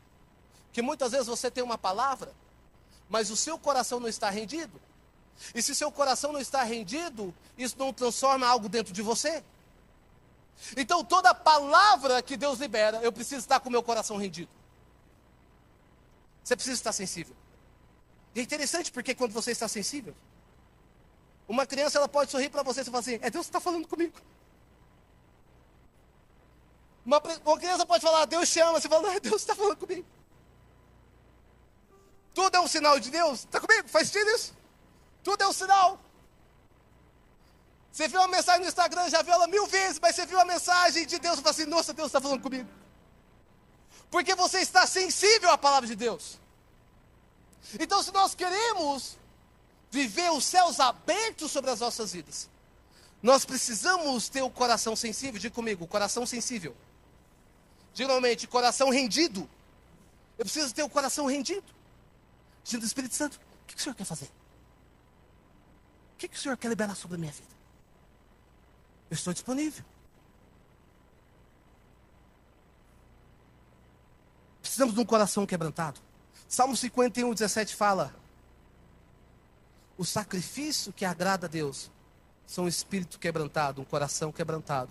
Que 0.72 0.82
muitas 0.82 1.12
vezes 1.12 1.28
você 1.28 1.52
tem 1.52 1.62
uma 1.62 1.78
palavra, 1.78 2.34
mas 3.10 3.30
o 3.30 3.36
seu 3.36 3.60
coração 3.60 4.00
não 4.00 4.08
está 4.08 4.30
rendido. 4.30 4.80
E 5.54 5.62
se 5.62 5.76
seu 5.76 5.92
coração 5.92 6.32
não 6.32 6.40
está 6.40 6.64
rendido, 6.64 7.34
isso 7.58 7.76
não 7.78 7.94
transforma 7.94 8.48
algo 8.48 8.68
dentro 8.68 8.94
de 8.94 9.02
você. 9.02 9.44
Então 10.76 11.04
toda 11.04 11.34
palavra 11.34 12.22
que 12.22 12.36
Deus 12.36 12.60
libera, 12.60 12.98
eu 13.02 13.12
preciso 13.12 13.42
estar 13.42 13.60
com 13.60 13.70
o 13.70 13.72
meu 13.72 13.84
coração 13.84 14.18
rendido. 14.18 14.50
Você 16.44 16.56
precisa 16.56 16.76
estar 16.76 16.94
sensível. 16.94 17.36
E 18.34 18.40
é 18.40 18.44
interessante 18.44 18.92
porque 18.92 19.14
quando 19.14 19.32
você 19.32 19.52
está 19.52 19.68
sensível, 19.68 20.16
uma 21.48 21.66
criança 21.66 21.98
ela 21.98 22.08
pode 22.08 22.32
sorrir 22.32 22.50
para 22.50 22.64
você 22.64 22.82
e 22.82 22.86
falar 22.86 23.00
assim: 23.00 23.20
é 23.22 23.30
Deus 23.30 23.46
que 23.46 23.50
está 23.50 23.60
falando 23.60 23.88
comigo. 23.88 24.14
Uma, 27.06 27.22
uma, 27.46 27.58
criança 27.58 27.86
pode 27.86 28.04
falar: 28.04 28.26
Deus 28.26 28.50
te 28.50 28.60
ama. 28.60 28.80
Você 28.80 28.90
fala: 28.90 29.14
é 29.14 29.20
Deus 29.20 29.42
está 29.42 29.56
falando 29.56 29.78
comigo. 29.78 30.06
Tudo 32.34 32.56
é 32.56 32.60
um 32.60 32.68
sinal 32.68 33.00
de 33.00 33.10
Deus. 33.10 33.40
Está 33.40 33.60
comigo? 33.60 33.88
Faz 33.88 34.10
sentido 34.10 34.30
isso? 34.32 34.54
Tudo 35.28 35.44
é 35.44 35.48
um 35.50 35.52
sinal. 35.52 36.00
Você 37.92 38.08
viu 38.08 38.22
uma 38.22 38.30
mensagem 38.30 38.62
no 38.62 38.68
Instagram, 38.68 39.10
já 39.10 39.22
viu 39.22 39.34
ela 39.34 39.46
mil 39.46 39.68
vezes, 39.68 40.00
mas 40.00 40.16
você 40.16 40.26
viu 40.26 40.40
a 40.40 40.46
mensagem 40.46 41.06
de 41.06 41.20
Deus 41.20 41.38
e 41.38 41.42
fala 41.42 41.52
assim: 41.52 41.66
Nossa, 41.66 41.94
Deus 41.94 42.08
está 42.08 42.22
falando 42.22 42.42
comigo. 42.42 42.70
Porque 44.10 44.34
você 44.36 44.60
está 44.60 44.88
sensível 44.88 45.50
à 45.50 45.58
palavra 45.58 45.86
de 45.86 45.98
Deus. 45.98 46.40
Então, 47.78 48.02
se 48.02 48.14
nós 48.14 48.34
queremos 48.34 49.18
viver 49.92 50.32
os 50.32 50.46
céus 50.46 50.80
abertos 50.80 51.52
sobre 51.52 51.72
as 51.72 51.82
nossas 51.82 52.14
vidas, 52.14 52.50
nós 53.22 53.44
precisamos 53.44 54.30
ter 54.30 54.44
o 54.44 54.50
coração 54.50 54.96
sensível. 54.96 55.42
Diga 55.42 55.54
comigo, 55.54 55.86
coração 55.88 56.26
sensível. 56.26 56.74
Geralmente, 57.94 58.48
coração 58.48 58.90
rendido. 58.90 59.50
Eu 60.38 60.46
preciso 60.46 60.74
ter 60.74 60.84
o 60.84 60.90
coração 60.90 61.26
rendido. 61.26 61.68
Dizendo, 62.64 62.86
Espírito 62.86 63.16
Santo, 63.16 63.38
o 63.64 63.66
que 63.68 63.76
o 63.76 63.80
Senhor 63.82 63.94
quer 63.94 64.06
fazer? 64.06 64.30
O 66.18 66.20
que, 66.20 66.28
que 66.28 66.36
o 66.36 66.40
Senhor 66.40 66.58
quer 66.58 66.70
liberar 66.70 66.96
sobre 66.96 67.16
a 67.16 67.20
minha 67.20 67.32
vida? 67.32 67.56
Eu 69.08 69.14
estou 69.14 69.32
disponível. 69.32 69.86
Precisamos 74.60 74.96
de 74.96 75.00
um 75.00 75.06
coração 75.06 75.46
quebrantado. 75.46 76.02
Salmo 76.50 76.76
51, 76.76 77.32
17 77.36 77.76
fala: 77.76 78.16
O 79.96 80.04
sacrifício 80.04 80.92
que 80.92 81.06
agrada 81.06 81.46
a 81.46 81.50
Deus 81.50 81.92
são 82.48 82.64
um 82.64 82.68
espírito 82.68 83.20
quebrantado, 83.20 83.80
um 83.80 83.86
coração 83.86 84.32
quebrantado 84.32 84.90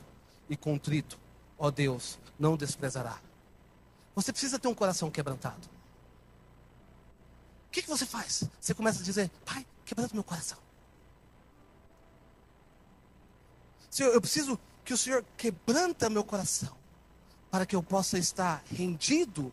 e 0.48 0.56
contrito. 0.56 1.18
Ó 1.58 1.72
Deus, 1.72 2.20
não 2.38 2.56
desprezará. 2.56 3.20
Você 4.14 4.30
precisa 4.30 4.60
ter 4.60 4.68
um 4.68 4.74
coração 4.76 5.10
quebrantado. 5.10 5.68
O 7.66 7.70
que, 7.72 7.82
que 7.82 7.88
você 7.88 8.06
faz? 8.06 8.44
Você 8.60 8.72
começa 8.72 9.00
a 9.00 9.04
dizer: 9.04 9.28
Pai, 9.44 9.66
quebranta 9.84 10.14
meu 10.14 10.22
coração. 10.22 10.65
Senhor, 13.96 14.12
eu 14.12 14.20
preciso 14.20 14.60
que 14.84 14.92
o 14.92 14.98
Senhor 14.98 15.24
quebranta 15.38 16.10
meu 16.10 16.22
coração 16.22 16.76
para 17.50 17.64
que 17.64 17.74
eu 17.74 17.82
possa 17.82 18.18
estar 18.18 18.62
rendido 18.70 19.50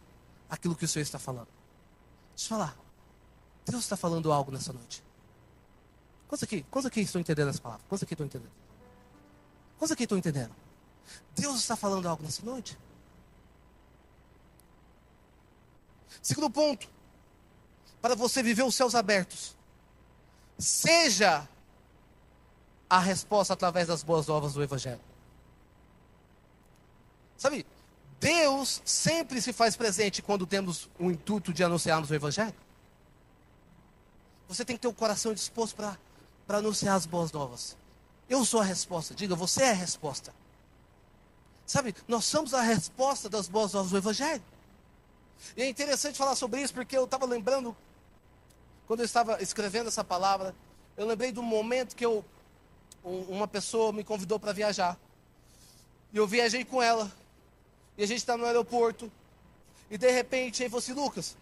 àquilo 0.50 0.76
que 0.76 0.84
o 0.84 0.88
Senhor 0.88 1.04
está 1.04 1.18
falando. 1.18 1.48
Deixa 2.36 2.54
eu 2.54 2.58
falar. 2.58 2.78
Deus 3.66 3.84
está 3.84 3.96
falando 3.96 4.34
algo 4.34 4.52
nessa 4.52 4.74
noite. 4.74 5.02
Quantos 6.28 6.44
aqui, 6.44 6.66
quantos 6.70 6.88
aqui 6.88 7.00
estão 7.00 7.22
entendendo 7.22 7.52
essa 7.52 7.62
palavra? 7.62 7.86
Quantos 7.88 8.04
aqui 8.04 8.16
estão 8.16 8.26
entendendo? 8.26 8.52
Quantos 9.78 9.94
aqui 9.94 10.04
estão 10.04 10.18
entendendo? 10.18 10.54
Deus 11.34 11.56
está 11.56 11.78
falando 11.78 12.06
algo 12.10 12.22
nessa 12.22 12.44
noite? 12.44 12.78
Segundo 16.22 16.50
ponto, 16.50 16.90
para 18.02 18.14
você 18.14 18.44
viver 18.44 18.64
os 18.64 18.76
céus 18.76 18.94
abertos, 18.94 19.56
seja 20.60 21.48
a 22.94 23.00
resposta 23.00 23.54
através 23.54 23.88
das 23.88 24.04
boas 24.04 24.28
novas 24.28 24.54
do 24.54 24.62
Evangelho. 24.62 25.02
Sabe, 27.36 27.66
Deus 28.20 28.84
sempre 28.86 29.42
se 29.42 29.52
faz 29.52 29.76
presente 29.76 30.22
quando 30.22 30.46
temos 30.46 30.88
o 31.00 31.10
intuito 31.10 31.52
de 31.52 31.64
anunciarmos 31.64 32.12
o 32.12 32.14
Evangelho. 32.14 32.54
Você 34.48 34.64
tem 34.64 34.76
que 34.76 34.82
ter 34.84 34.88
o 34.88 34.94
coração 34.94 35.34
disposto 35.34 35.76
para 35.76 35.98
anunciar 36.60 36.96
as 36.96 37.08
boas 37.08 37.32
novas. 37.32 37.76
Eu 38.30 38.46
sou 38.46 38.62
a 38.62 38.64
resposta. 38.64 39.16
Diga, 39.16 39.34
você 39.34 39.64
é 39.64 39.72
a 39.72 39.74
resposta. 39.74 40.32
Sabe, 41.66 41.96
nós 42.08 42.26
somos 42.26 42.54
a 42.54 42.62
resposta 42.62 43.28
das 43.28 43.48
boas 43.48 43.74
novas 43.74 43.90
do 43.90 43.98
Evangelho. 43.98 44.44
E 45.58 45.64
é 45.64 45.68
interessante 45.68 46.16
falar 46.16 46.36
sobre 46.36 46.62
isso 46.62 46.76
porque 46.76 46.96
eu 46.96 47.06
estava 47.06 47.26
lembrando, 47.26 47.76
quando 48.86 49.00
eu 49.00 49.06
estava 49.06 49.42
escrevendo 49.42 49.88
essa 49.88 50.04
palavra, 50.04 50.54
eu 50.96 51.08
lembrei 51.08 51.32
do 51.32 51.42
momento 51.42 51.96
que 51.96 52.06
eu 52.06 52.24
uma 53.04 53.48
pessoa 53.48 53.92
me 53.92 54.04
convidou 54.04 54.40
para 54.40 54.54
viajar. 54.54 54.98
E 56.12 56.18
eu 56.18 56.26
viajei 56.28 56.64
com 56.64 56.82
ela. 56.82 57.12
E 57.98 58.04
a 58.04 58.08
gente 58.08 58.20
está 58.20 58.38
no 58.38 58.46
aeroporto. 58.46 59.12
E 59.90 59.98
de 59.98 60.10
repente 60.10 60.64
ele 60.64 60.70
falou 60.70 60.80
assim, 60.80 60.94
Lucas, 60.94 61.36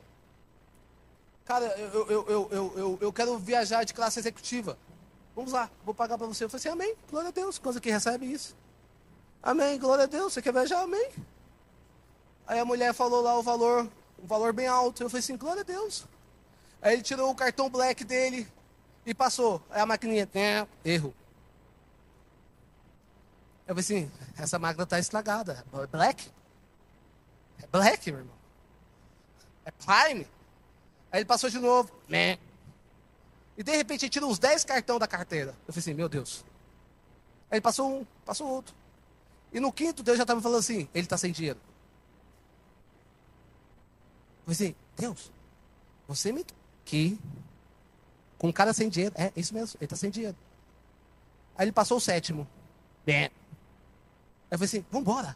cara, 1.45 1.65
eu, 1.77 2.07
eu, 2.07 2.09
eu, 2.09 2.49
eu, 2.51 2.73
eu, 2.75 2.97
eu 3.01 3.13
quero 3.13 3.37
viajar 3.37 3.83
de 3.83 3.93
classe 3.93 4.19
executiva. 4.19 4.77
Vamos 5.35 5.51
lá, 5.51 5.69
vou 5.85 5.93
pagar 5.93 6.17
para 6.17 6.27
você. 6.27 6.43
Eu 6.43 6.49
falei 6.49 6.59
assim, 6.59 6.69
amém, 6.69 6.95
glória 7.09 7.29
a 7.29 7.31
Deus. 7.31 7.57
Quantos 7.57 7.79
que 7.79 7.89
recebe 7.89 8.25
isso? 8.25 8.55
Amém, 9.41 9.79
glória 9.79 10.03
a 10.03 10.07
Deus. 10.07 10.33
Você 10.33 10.41
quer 10.41 10.51
viajar? 10.51 10.81
Amém. 10.81 11.09
Aí 12.47 12.59
a 12.59 12.65
mulher 12.65 12.93
falou 12.93 13.21
lá 13.21 13.37
o 13.37 13.43
valor, 13.43 13.89
um 14.21 14.27
valor 14.27 14.51
bem 14.51 14.67
alto. 14.67 15.03
Eu 15.03 15.09
falei 15.09 15.19
assim, 15.19 15.37
glória 15.37 15.61
a 15.61 15.65
Deus. 15.65 16.05
Aí 16.81 16.93
ele 16.93 17.01
tirou 17.01 17.29
o 17.29 17.35
cartão 17.35 17.69
black 17.69 18.03
dele 18.03 18.47
e 19.05 19.13
passou. 19.13 19.61
Aí 19.69 19.79
a 19.79 19.85
maquininha, 19.85 20.27
erro. 20.83 21.13
Eu 23.67 23.75
falei 23.75 23.81
assim, 23.81 24.11
essa 24.37 24.59
máquina 24.59 24.83
está 24.83 24.99
estragada. 24.99 25.65
É 25.73 25.87
black? 25.87 26.29
É 27.61 27.67
black, 27.67 28.11
meu 28.11 28.21
irmão. 28.21 28.35
É 29.65 29.71
prime. 29.71 30.27
Aí 31.11 31.19
ele 31.19 31.25
passou 31.25 31.49
de 31.49 31.59
novo. 31.59 31.91
Né? 32.07 32.37
E 33.57 33.63
de 33.63 33.75
repente 33.75 34.05
ele 34.05 34.09
tira 34.09 34.25
uns 34.25 34.39
10 34.39 34.63
cartões 34.63 34.99
da 34.99 35.07
carteira. 35.07 35.51
Eu 35.67 35.73
falei 35.73 35.79
assim, 35.79 35.93
meu 35.93 36.09
Deus. 36.09 36.43
Aí 37.49 37.57
ele 37.57 37.61
passou 37.61 37.99
um, 37.99 38.05
passou 38.25 38.47
outro. 38.47 38.73
E 39.51 39.59
no 39.59 39.71
quinto, 39.71 40.01
Deus 40.01 40.17
já 40.17 40.23
estava 40.23 40.41
falando 40.41 40.59
assim, 40.59 40.87
ele 40.93 41.05
está 41.05 41.17
sem 41.17 41.31
dinheiro. 41.31 41.59
Eu 44.39 44.53
falei 44.53 44.69
assim, 44.69 44.75
Deus, 44.97 45.31
você 46.07 46.31
me 46.31 46.45
aqui 46.83 47.19
com 48.37 48.47
um 48.47 48.51
cara 48.51 48.73
sem 48.73 48.89
dinheiro. 48.89 49.13
É, 49.17 49.31
isso 49.35 49.53
mesmo, 49.53 49.77
ele 49.79 49.85
está 49.85 49.95
sem 49.95 50.09
dinheiro. 50.09 50.35
Aí 51.55 51.65
ele 51.65 51.71
passou 51.71 51.97
o 51.97 52.01
sétimo. 52.01 52.47
Bem, 53.05 53.29
eu 54.51 54.57
falei 54.57 54.65
assim, 54.65 54.85
vamos 54.91 55.07
embora. 55.07 55.35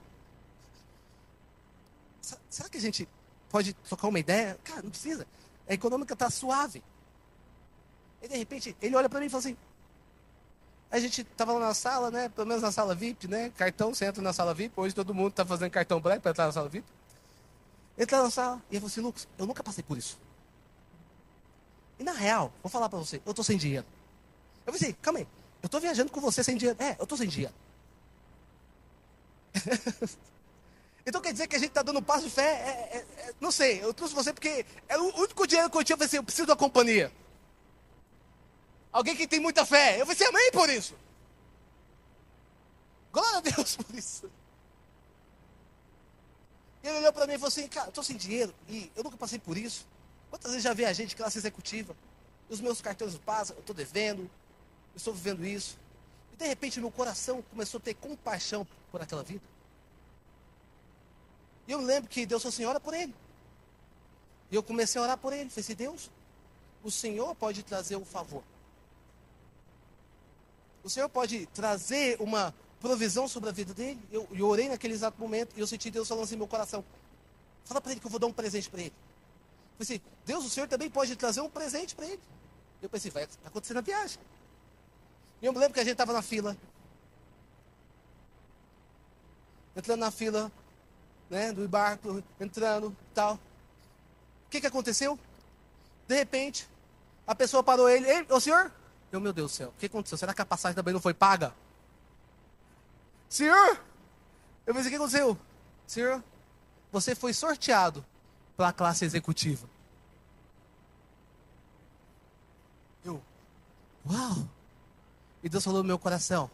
Será 2.49 2.67
que 2.67 2.77
a 2.77 2.81
gente 2.81 3.07
pode 3.49 3.73
trocar 3.73 4.09
uma 4.09 4.19
ideia? 4.19 4.59
Cara, 4.63 4.81
não 4.81 4.89
precisa. 4.89 5.25
A 5.67 5.73
econômica 5.73 6.13
está 6.13 6.29
suave. 6.29 6.83
E 8.21 8.27
de 8.27 8.37
repente, 8.37 8.75
ele 8.81 8.95
olha 8.95 9.07
para 9.07 9.19
mim 9.19 9.27
e 9.27 9.29
fala 9.29 9.39
assim, 9.39 9.57
a 10.91 10.99
gente 10.99 11.21
estava 11.21 11.53
lá 11.53 11.59
na 11.59 11.73
sala, 11.73 12.11
né? 12.11 12.29
Pelo 12.29 12.47
menos 12.47 12.61
na 12.61 12.71
sala 12.71 12.93
VIP, 12.93 13.27
né? 13.27 13.51
Cartão, 13.51 13.93
você 13.93 14.05
entra 14.05 14.21
na 14.21 14.33
sala 14.33 14.53
VIP. 14.53 14.73
Hoje 14.77 14.93
todo 14.93 15.13
mundo 15.13 15.29
está 15.29 15.45
fazendo 15.45 15.71
cartão 15.71 15.99
black 15.99 16.21
para 16.21 16.31
entrar 16.31 16.45
na 16.45 16.51
sala 16.51 16.67
VIP. 16.67 16.85
Entra 17.97 18.21
na 18.21 18.29
sala 18.29 18.61
e 18.69 18.75
ele 18.75 18.81
falou 18.81 18.87
assim, 18.87 19.01
Lucas, 19.01 19.27
eu 19.37 19.45
nunca 19.45 19.63
passei 19.63 19.83
por 19.83 19.97
isso. 19.97 20.19
E 21.97 22.03
na 22.03 22.11
real, 22.11 22.51
vou 22.61 22.69
falar 22.69 22.89
para 22.89 22.99
você, 22.99 23.21
eu 23.25 23.31
estou 23.31 23.43
sem 23.43 23.57
dinheiro. 23.57 23.85
Eu 24.65 24.73
falei 24.73 24.89
assim, 24.89 24.97
calma 25.01 25.19
aí, 25.19 25.27
eu 25.63 25.67
estou 25.67 25.79
viajando 25.79 26.11
com 26.11 26.19
você 26.19 26.43
sem 26.43 26.57
dinheiro. 26.57 26.81
É, 26.81 26.97
eu 26.99 27.03
estou 27.03 27.17
sem 27.17 27.27
dinheiro. 27.27 27.53
então 31.05 31.21
quer 31.21 31.31
dizer 31.31 31.47
que 31.47 31.55
a 31.55 31.59
gente 31.59 31.69
está 31.69 31.81
dando 31.81 31.99
um 31.99 32.03
passo 32.03 32.25
de 32.25 32.31
fé? 32.31 32.43
É, 32.43 32.97
é, 32.97 33.27
é, 33.27 33.33
não 33.39 33.51
sei, 33.51 33.83
eu 33.83 33.93
trouxe 33.93 34.13
você 34.13 34.33
porque 34.33 34.65
é 34.87 34.97
o 34.97 35.15
único 35.17 35.47
dinheiro 35.47 35.69
que 35.69 35.77
eu 35.77 35.83
tinha. 35.83 35.93
Eu 35.93 35.97
falei 35.97 36.07
assim, 36.07 36.17
eu 36.17 36.23
preciso 36.23 36.47
da 36.47 36.55
companhia. 36.55 37.11
Alguém 38.91 39.15
que 39.15 39.27
tem 39.27 39.39
muita 39.39 39.65
fé. 39.65 39.99
Eu 39.99 40.05
falei 40.05 40.13
assim, 40.13 40.23
amém 40.25 40.51
por 40.51 40.69
isso. 40.69 40.95
Glória 43.11 43.37
a 43.37 43.41
Deus 43.41 43.75
por 43.75 43.95
isso. 43.95 44.29
Ele 46.83 46.97
olhou 46.99 47.13
para 47.13 47.25
mim 47.25 47.33
e 47.33 47.37
falou 47.37 47.47
assim, 47.47 47.67
cara, 47.67 47.87
eu 47.87 47.91
tô 47.91 48.03
sem 48.03 48.15
dinheiro 48.15 48.53
e 48.69 48.91
eu 48.95 49.03
nunca 49.03 49.17
passei 49.17 49.39
por 49.39 49.57
isso. 49.57 49.87
Quantas 50.29 50.51
vezes 50.51 50.63
já 50.63 50.73
vi 50.73 50.85
a 50.85 50.93
gente 50.93 51.15
classe 51.15 51.37
executiva? 51.37 51.95
Os 52.47 52.61
meus 52.61 52.79
cartões 52.81 53.17
passam, 53.17 53.55
eu 53.55 53.61
estou 53.61 53.75
devendo, 53.75 54.21
eu 54.21 54.97
estou 54.97 55.13
vivendo 55.13 55.45
isso. 55.45 55.77
E 56.35 56.37
de 56.37 56.47
repente 56.47 56.81
meu 56.81 56.91
coração 56.91 57.41
começou 57.43 57.77
a 57.77 57.81
ter 57.81 57.93
compaixão 57.93 58.67
por 58.91 59.01
aquela 59.01 59.23
vida. 59.23 59.41
E 61.65 61.71
eu 61.71 61.79
lembro 61.79 62.09
que 62.09 62.25
Deus 62.25 62.43
falou 62.43 62.53
assim, 62.53 62.65
ora 62.65 62.77
por 62.77 62.93
ele. 62.93 63.15
E 64.51 64.55
eu 64.55 64.61
comecei 64.61 64.99
a 64.99 65.03
orar 65.03 65.17
por 65.17 65.31
ele. 65.31 65.49
Falei 65.49 65.63
assim, 65.63 65.75
Deus, 65.75 66.11
o 66.83 66.91
Senhor 66.91 67.33
pode 67.35 67.63
trazer 67.63 67.95
um 67.95 68.03
favor. 68.03 68.43
O 70.83 70.89
Senhor 70.89 71.07
pode 71.07 71.45
trazer 71.47 72.17
uma 72.19 72.53
provisão 72.81 73.29
sobre 73.29 73.49
a 73.49 73.53
vida 73.53 73.73
dele. 73.73 73.99
Eu, 74.11 74.27
eu 74.33 74.45
orei 74.45 74.67
naquele 74.67 74.93
exato 74.93 75.17
momento 75.19 75.55
e 75.55 75.61
eu 75.61 75.67
senti 75.67 75.89
Deus 75.89 76.05
falando 76.05 76.25
assim 76.25 76.35
meu 76.35 76.47
coração. 76.47 76.83
Fala 77.63 77.79
para 77.79 77.93
ele 77.93 78.01
que 78.01 78.07
eu 78.07 78.11
vou 78.11 78.19
dar 78.19 78.27
um 78.27 78.33
presente 78.33 78.69
para 78.69 78.81
ele. 78.81 78.93
Eu 79.71 79.77
pensei, 79.79 80.01
Deus, 80.25 80.45
o 80.45 80.49
Senhor 80.49 80.67
também 80.67 80.89
pode 80.89 81.15
trazer 81.15 81.39
um 81.39 81.49
presente 81.49 81.95
para 81.95 82.05
ele. 82.05 82.19
Eu 82.81 82.89
pensei, 82.89 83.09
vai 83.09 83.25
acontecer 83.45 83.73
na 83.73 83.81
viagem. 83.81 84.19
E 85.41 85.45
eu 85.45 85.53
me 85.53 85.59
lembro 85.59 85.73
que 85.73 85.79
a 85.79 85.83
gente 85.83 85.93
estava 85.93 86.13
na 86.13 86.21
fila. 86.21 86.55
Entrando 89.75 89.99
na 89.99 90.11
fila, 90.11 90.51
né, 91.29 91.51
do 91.51 91.67
barco, 91.67 92.23
entrando 92.39 92.95
tal. 93.13 93.35
O 93.35 94.49
que, 94.49 94.61
que 94.61 94.67
aconteceu? 94.67 95.19
De 96.07 96.15
repente, 96.15 96.67
a 97.27 97.35
pessoa 97.35 97.63
parou 97.63 97.89
ele. 97.89 98.07
Ei, 98.07 98.25
o 98.29 98.39
senhor? 98.39 98.71
Eu, 99.11 99.19
meu 99.19 99.33
Deus 99.33 99.51
do 99.51 99.55
céu, 99.55 99.69
o 99.69 99.79
que 99.79 99.85
aconteceu? 99.85 100.17
Será 100.17 100.33
que 100.33 100.41
a 100.41 100.45
passagem 100.45 100.75
também 100.75 100.93
não 100.93 101.01
foi 101.01 101.13
paga? 101.13 101.53
Senhor? 103.29 103.81
Eu 104.65 104.73
pensei, 104.73 104.87
o 104.87 104.89
que 104.89 104.95
aconteceu? 104.95 105.37
Senhor, 105.85 106.23
você 106.91 107.13
foi 107.13 107.33
sorteado 107.33 108.03
para 108.55 108.69
a 108.69 108.73
classe 108.73 109.05
executiva. 109.05 109.67
Eu, 113.03 113.21
uau! 114.09 114.47
E 115.45 115.49
Deus 115.49 115.63
falou 115.63 115.83
no 115.83 115.87
meu 115.87 115.99
coração: 115.99 116.49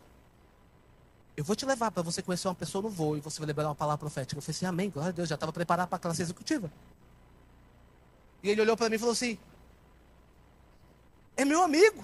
Eu 1.38 1.46
vou 1.46 1.56
te 1.56 1.66
levar 1.66 1.90
para 1.92 2.04
você 2.04 2.22
conhecer 2.22 2.50
uma 2.50 2.54
pessoa 2.54 2.82
no 2.82 2.90
voo 2.90 3.16
e 3.16 3.22
você 3.22 3.40
vai 3.40 3.48
liberar 3.48 3.70
uma 3.70 3.76
palavra 3.76 4.00
profética. 4.00 4.38
Eu 4.38 4.42
falei 4.42 4.54
assim: 4.54 4.66
Amém, 4.66 4.90
glória 4.90 5.10
a 5.10 5.14
Deus, 5.14 5.30
já 5.30 5.36
estava 5.36 5.54
preparado 5.54 5.88
para 5.88 5.96
a 5.96 6.00
classe 6.00 6.22
executiva. 6.22 6.70
E 8.44 8.50
ele 8.50 8.60
olhou 8.60 8.76
para 8.76 8.90
mim 8.90 8.98
e 8.98 9.00
falou 9.00 9.14
assim: 9.14 9.40
É 11.38 11.46
meu 11.46 11.64
amigo. 11.64 12.04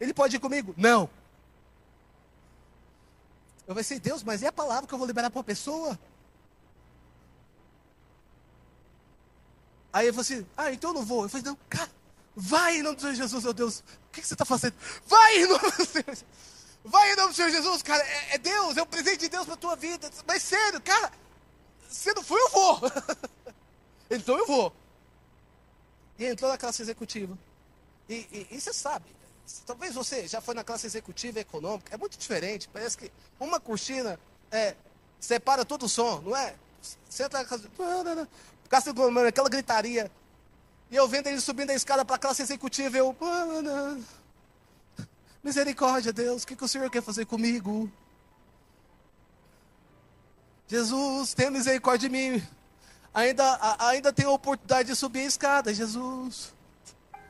Ele 0.00 0.12
pode 0.12 0.34
ir 0.34 0.40
comigo? 0.40 0.74
Não. 0.76 1.08
Eu 3.66 3.74
falei 3.74 3.80
assim, 3.80 3.98
Deus, 3.98 4.22
mas 4.22 4.42
e 4.42 4.46
a 4.46 4.52
palavra 4.52 4.86
que 4.86 4.94
eu 4.94 4.98
vou 4.98 5.06
liberar 5.06 5.30
para 5.30 5.38
uma 5.38 5.44
pessoa? 5.44 5.98
Aí 9.92 10.06
ele 10.06 10.12
falou 10.12 10.22
assim, 10.22 10.46
ah, 10.56 10.72
então 10.72 10.90
eu 10.90 10.94
não 10.94 11.04
vou. 11.04 11.22
Eu 11.22 11.28
falei, 11.28 11.46
não, 11.46 11.56
cara, 11.68 11.90
vai 12.36 12.76
em 12.76 12.82
nome 12.82 12.96
do 12.96 13.00
Senhor 13.00 13.14
Jesus, 13.14 13.44
meu 13.44 13.54
Deus. 13.54 13.80
O 13.80 14.12
que, 14.12 14.24
você 14.24 14.34
está 14.34 14.44
fazendo? 14.44 14.74
Vai 15.06 15.38
em 15.38 15.46
nome 15.46 15.70
do 15.70 15.86
Senhor 15.86 16.04
Jesus. 16.06 16.24
Vai 16.84 17.12
em 17.12 17.16
nome 17.16 17.28
do 17.30 17.34
Senhor 17.34 17.50
Jesus, 17.50 17.82
cara. 17.82 18.02
É, 18.04 18.34
é 18.34 18.38
Deus, 18.38 18.76
é 18.76 18.82
o 18.82 18.86
presente 18.86 19.20
de 19.20 19.28
Deus 19.28 19.46
para 19.46 19.56
tua 19.56 19.74
vida. 19.74 20.10
Mas 20.26 20.42
sério, 20.42 20.80
cara, 20.80 21.10
se 21.88 22.12
não 22.14 22.22
for, 22.22 22.38
eu 22.38 22.50
vou. 22.50 22.80
então 24.10 24.36
eu 24.36 24.46
vou. 24.46 24.72
E 26.18 26.26
entrou 26.26 26.50
na 26.50 26.58
classe 26.58 26.82
executiva. 26.82 27.36
E, 28.08 28.14
e, 28.14 28.46
e 28.52 28.60
você 28.60 28.72
sabe, 28.72 29.04
talvez 29.66 29.94
você 29.94 30.28
já 30.28 30.40
foi 30.40 30.54
na 30.54 30.62
classe 30.62 30.86
executiva 30.86 31.40
econômica, 31.40 31.94
é 31.94 31.98
muito 31.98 32.16
diferente. 32.16 32.68
Parece 32.68 32.96
que 32.96 33.10
uma 33.40 33.58
cortina 33.58 34.20
é, 34.50 34.76
separa 35.18 35.64
todo 35.64 35.86
o 35.86 35.88
som, 35.88 36.20
não 36.20 36.36
é? 36.36 36.54
Você 37.08 37.24
entra 37.24 37.40
na 37.40 37.44
casa, 37.44 37.68
aquela 39.28 39.48
gritaria. 39.48 40.10
E 40.90 40.96
eu 40.96 41.08
vendo 41.08 41.26
ele 41.26 41.40
subindo 41.40 41.70
a 41.70 41.74
escada 41.74 42.04
para 42.04 42.16
a 42.16 42.18
classe 42.18 42.42
executiva, 42.42 42.96
eu. 42.96 43.16
Misericórdia, 45.42 46.12
Deus, 46.12 46.42
o 46.42 46.46
que, 46.46 46.56
que 46.56 46.64
o 46.64 46.68
Senhor 46.68 46.90
quer 46.90 47.02
fazer 47.02 47.24
comigo? 47.24 47.90
Jesus, 50.68 51.34
tenha 51.34 51.50
misericórdia 51.50 52.08
de 52.08 52.12
mim. 52.12 52.46
Ainda, 53.14 53.76
ainda 53.78 54.12
tenho 54.12 54.30
a 54.30 54.32
oportunidade 54.32 54.88
de 54.88 54.96
subir 54.96 55.20
a 55.20 55.24
escada, 55.24 55.72
Jesus. 55.72 56.52
Aí 57.12 57.20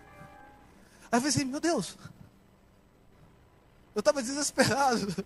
eu 1.12 1.21
falei 1.21 1.29
assim, 1.29 1.45
meu 1.45 1.61
Deus. 1.61 1.97
Eu 3.95 4.01
estava 4.01 4.23
desesperado. 4.23 5.25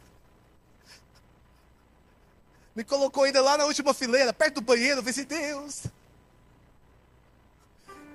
Me 2.75 2.85
colocou 2.85 3.25
ainda 3.25 3.43
lá 3.43 3.59
na 3.59 3.65
última 3.65 3.93
fileira, 3.93 4.33
perto 4.33 4.57
do 4.57 4.61
banheiro. 4.61 4.99
Eu 4.99 5.03
falei 5.03 5.11
assim, 5.11 5.25
Deus. 5.25 5.85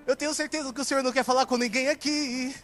Eu 0.06 0.16
tenho 0.16 0.34
certeza 0.34 0.72
que 0.72 0.82
o 0.82 0.86
Senhor 0.86 1.02
não 1.02 1.12
quer 1.12 1.24
falar 1.24 1.46
com 1.46 1.58
ninguém 1.58 1.90
aqui. 1.90 2.56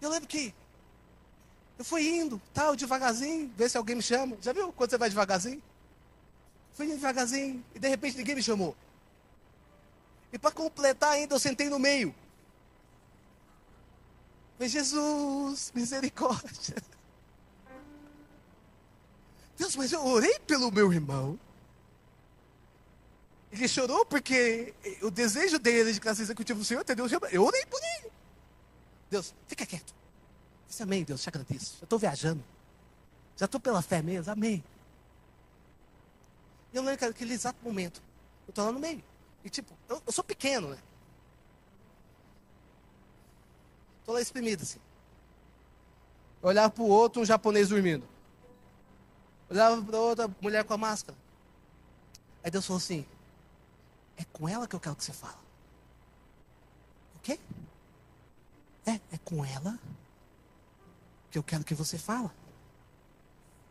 Eu 0.00 0.10
lembro 0.10 0.28
que 0.28 0.54
eu 1.78 1.84
fui 1.84 2.08
indo, 2.08 2.40
tal, 2.54 2.76
devagarzinho, 2.76 3.52
ver 3.56 3.68
se 3.68 3.76
alguém 3.76 3.96
me 3.96 4.02
chama. 4.02 4.36
Já 4.40 4.52
viu 4.52 4.72
quando 4.72 4.90
você 4.90 4.98
vai 4.98 5.08
devagarzinho? 5.08 5.62
Fui 6.74 6.86
devagarzinho 6.86 7.64
e 7.74 7.78
de 7.78 7.88
repente 7.88 8.16
ninguém 8.16 8.36
me 8.36 8.42
chamou. 8.42 8.76
E 10.32 10.38
para 10.38 10.52
completar 10.52 11.12
ainda, 11.12 11.34
eu 11.34 11.40
sentei 11.40 11.68
no 11.68 11.78
meio. 11.78 12.14
Falei, 14.56 14.68
Jesus, 14.68 15.72
misericórdia. 15.74 16.76
Deus, 19.58 19.74
mas 19.76 19.92
eu 19.92 20.04
orei 20.06 20.38
pelo 20.40 20.70
meu 20.70 20.92
irmão. 20.92 21.38
Ele 23.52 23.68
chorou 23.68 24.06
porque 24.06 24.74
o 25.02 25.10
desejo 25.10 25.58
dele 25.58 25.92
de 25.92 26.00
classe 26.00 26.22
executiva 26.22 26.58
do 26.58 26.64
Senhor, 26.64 26.80
entendeu? 26.80 27.06
Eu 27.30 27.44
orei 27.44 27.66
por 27.66 27.80
ele. 27.98 28.10
Deus, 29.10 29.34
fica 29.46 29.66
quieto. 29.66 29.94
Disse 30.66 30.82
amém, 30.82 31.04
Deus, 31.04 31.22
te 31.22 31.28
agradeço. 31.28 31.76
Eu 31.82 31.84
estou 31.84 31.98
viajando. 31.98 32.42
Já 33.36 33.44
estou 33.44 33.60
pela 33.60 33.82
fé 33.82 34.00
mesmo, 34.00 34.32
amém. 34.32 34.64
E 36.72 36.76
eu 36.76 36.82
lembro 36.82 36.98
que 36.98 37.06
naquele 37.06 37.34
exato 37.34 37.58
momento, 37.62 38.02
eu 38.46 38.52
estou 38.52 38.64
lá 38.64 38.72
no 38.72 38.80
meio. 38.80 39.04
E 39.44 39.50
tipo, 39.50 39.76
eu, 39.86 40.02
eu 40.06 40.12
sou 40.12 40.24
pequeno, 40.24 40.70
né? 40.70 40.78
Estou 44.00 44.14
lá 44.14 44.20
exprimido 44.22 44.62
assim. 44.62 44.80
Olhava 46.40 46.70
para 46.70 46.82
o 46.82 46.88
outro, 46.88 47.20
um 47.20 47.24
japonês 47.26 47.68
dormindo. 47.68 48.08
Olhava 49.50 49.82
para 49.82 49.98
outra 49.98 50.30
mulher 50.40 50.64
com 50.64 50.72
a 50.72 50.78
máscara. 50.78 51.16
Aí 52.42 52.50
Deus 52.50 52.66
falou 52.66 52.78
assim: 52.78 53.06
É 54.16 54.24
com 54.32 54.48
ela 54.48 54.66
que 54.66 54.74
eu 54.74 54.80
quero 54.80 54.96
que 54.96 55.04
você 55.04 55.12
fala. 55.12 55.38
O 57.16 57.20
quê? 57.20 57.38
É, 58.86 58.92
é 59.12 59.18
com 59.24 59.44
ela 59.44 59.78
que 61.30 61.38
eu 61.38 61.42
quero 61.42 61.64
que 61.64 61.74
você 61.74 61.96
fala. 61.96 62.32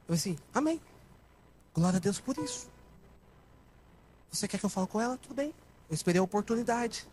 Eu 0.08 0.16
assim, 0.16 0.38
amém. 0.54 0.82
Glória 1.74 1.98
a 1.98 2.00
Deus 2.00 2.20
por 2.20 2.38
isso. 2.38 2.70
Você 4.32 4.48
quer 4.48 4.58
que 4.58 4.66
eu 4.66 4.70
fale 4.70 4.88
com 4.88 5.00
ela? 5.00 5.18
Tudo 5.18 5.36
bem. 5.36 5.54
Eu 5.90 5.94
esperei 5.94 6.20
a 6.20 6.24
oportunidade. 6.24 7.08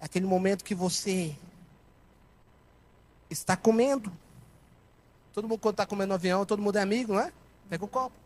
É 0.00 0.04
aquele 0.04 0.26
momento 0.26 0.64
que 0.64 0.74
você 0.74 1.36
está 3.30 3.56
comendo. 3.56 4.12
Todo 5.32 5.48
mundo, 5.48 5.60
quando 5.60 5.74
está 5.74 5.86
comendo 5.86 6.08
no 6.08 6.14
avião, 6.14 6.44
todo 6.44 6.62
mundo 6.62 6.76
é 6.76 6.82
amigo, 6.82 7.14
não 7.14 7.20
é? 7.20 7.32
Pega 7.68 7.84
o 7.84 7.88
copo. 7.88 8.25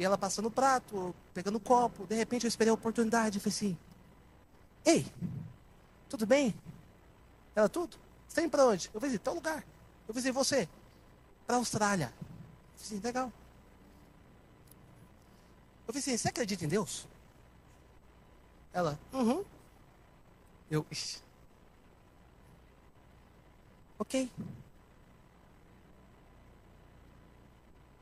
E 0.00 0.04
ela 0.04 0.16
passando 0.16 0.50
prato, 0.50 1.14
pegando 1.34 1.60
copo. 1.60 2.06
De 2.06 2.14
repente 2.14 2.44
eu 2.46 2.48
esperei 2.48 2.70
a 2.70 2.74
oportunidade. 2.74 3.36
e 3.36 3.40
falei 3.40 3.54
assim: 3.54 3.78
Ei, 4.82 5.06
tudo 6.08 6.24
bem? 6.24 6.54
Ela, 7.54 7.68
tudo? 7.68 7.98
Você 8.26 8.28
está 8.28 8.42
indo 8.42 8.50
para 8.50 8.64
onde? 8.64 8.90
Eu 8.94 8.98
falei 8.98 9.14
assim: 9.14 9.22
tal 9.22 9.34
lugar. 9.34 9.62
Eu 10.08 10.16
assim: 10.16 10.30
você? 10.32 10.66
Para 11.46 11.56
a 11.56 11.58
Austrália. 11.58 12.14
Eu 12.16 12.26
falei 12.78 12.86
assim: 12.86 13.00
legal. 13.00 13.30
Eu 15.86 15.92
falei 15.92 16.00
assim, 16.00 16.16
você 16.16 16.28
acredita 16.28 16.64
em 16.64 16.68
Deus? 16.68 17.06
Ela, 18.72 18.98
uhum. 19.12 19.44
Eu, 20.70 20.86
Ixi. 20.90 21.20
ok. 23.98 24.30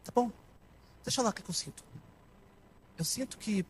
Tá 0.04 0.12
bom. 0.14 0.37
Deixa 1.08 1.22
lá 1.22 1.30
o 1.30 1.32
que 1.32 1.40
eu 1.40 1.54
sinto. 1.54 1.82
Eu 2.98 3.02
sinto 3.02 3.38
que 3.38 3.64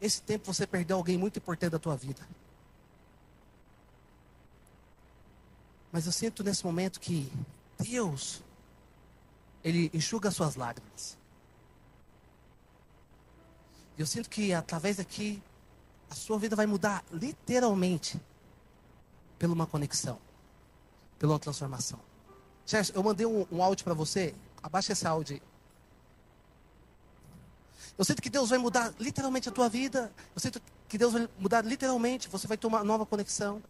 esse 0.00 0.22
tempo 0.22 0.54
você 0.54 0.64
perdeu 0.68 0.98
alguém 0.98 1.18
muito 1.18 1.36
importante 1.36 1.72
da 1.72 1.80
tua 1.80 1.96
vida. 1.96 2.24
Mas 5.90 6.06
eu 6.06 6.12
sinto 6.12 6.44
nesse 6.44 6.64
momento 6.64 7.00
que 7.00 7.28
Deus, 7.76 8.40
Ele 9.64 9.90
enxuga 9.92 10.30
suas 10.30 10.54
lágrimas. 10.54 11.18
Eu 13.98 14.06
sinto 14.06 14.30
que 14.30 14.54
através 14.54 14.98
daqui 14.98 15.42
a 16.08 16.14
sua 16.14 16.38
vida 16.38 16.54
vai 16.54 16.66
mudar 16.66 17.04
literalmente 17.10 18.20
pela 19.40 19.52
uma 19.52 19.66
conexão, 19.66 20.20
pela 21.18 21.32
uma 21.32 21.40
transformação. 21.40 21.98
Sérgio, 22.64 22.94
eu 22.94 23.02
mandei 23.02 23.26
um, 23.26 23.44
um 23.50 23.60
áudio 23.60 23.82
para 23.84 23.92
você. 23.92 24.36
Abaixa 24.62 24.92
esse 24.92 25.04
áudio 25.04 25.34
aí. 25.34 25.49
Eu 28.00 28.04
sinto 28.06 28.22
que 28.22 28.30
Deus 28.30 28.48
vai 28.48 28.56
mudar 28.56 28.94
literalmente 28.98 29.46
a 29.50 29.52
tua 29.52 29.68
vida. 29.68 30.10
Eu 30.34 30.40
sinto 30.40 30.58
que 30.88 30.96
Deus 30.96 31.12
vai 31.12 31.28
mudar 31.38 31.62
literalmente. 31.62 32.30
Você 32.30 32.46
vai 32.46 32.56
ter 32.56 32.66
uma 32.66 32.82
nova 32.82 33.04
conexão. 33.04 33.62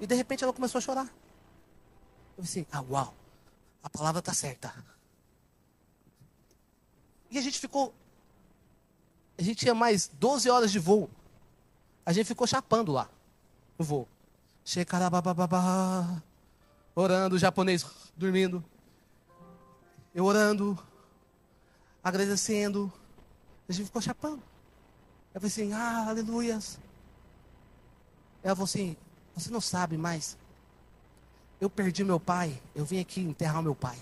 E 0.00 0.06
de 0.06 0.14
repente 0.14 0.42
ela 0.42 0.54
começou 0.54 0.78
a 0.78 0.80
chorar. 0.80 1.06
Eu 2.38 2.44
disse, 2.44 2.66
ah, 2.72 2.80
uau, 2.80 3.14
a 3.82 3.90
palavra 3.90 4.20
está 4.20 4.32
certa. 4.32 4.74
E 7.30 7.36
a 7.36 7.42
gente 7.42 7.60
ficou. 7.60 7.92
A 9.36 9.42
gente 9.42 9.58
tinha 9.58 9.74
mais 9.74 10.08
12 10.14 10.48
horas 10.48 10.72
de 10.72 10.78
voo. 10.78 11.10
A 12.06 12.12
gente 12.14 12.26
ficou 12.26 12.46
chapando 12.46 12.90
lá 12.90 13.06
no 13.78 13.84
voo. 13.84 14.08
Shekarabababá. 14.64 16.22
Orando, 16.94 17.36
o 17.36 17.38
japonês 17.38 17.84
dormindo. 18.16 18.64
Eu 20.14 20.24
orando, 20.24 20.82
agradecendo. 22.02 22.90
A 23.68 23.72
gente 23.72 23.86
ficou 23.86 24.00
chapando. 24.00 24.42
Eu 25.34 25.40
falei 25.40 25.48
assim, 25.48 25.72
ah, 25.72 26.08
aleluias. 26.08 26.78
Ela 28.42 28.54
falou 28.54 28.64
assim, 28.64 28.96
você 29.34 29.50
não 29.50 29.60
sabe 29.60 29.96
mais. 29.96 30.36
Eu 31.60 31.68
perdi 31.68 32.02
meu 32.02 32.18
pai, 32.18 32.60
eu 32.74 32.84
vim 32.84 33.00
aqui 33.00 33.20
enterrar 33.20 33.62
meu 33.62 33.74
pai. 33.74 33.98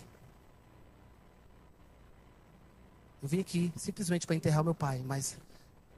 Eu 3.22 3.28
vim 3.28 3.40
aqui 3.40 3.72
simplesmente 3.76 4.26
para 4.26 4.36
enterrar 4.36 4.62
meu 4.62 4.74
pai, 4.74 5.02
mas 5.04 5.36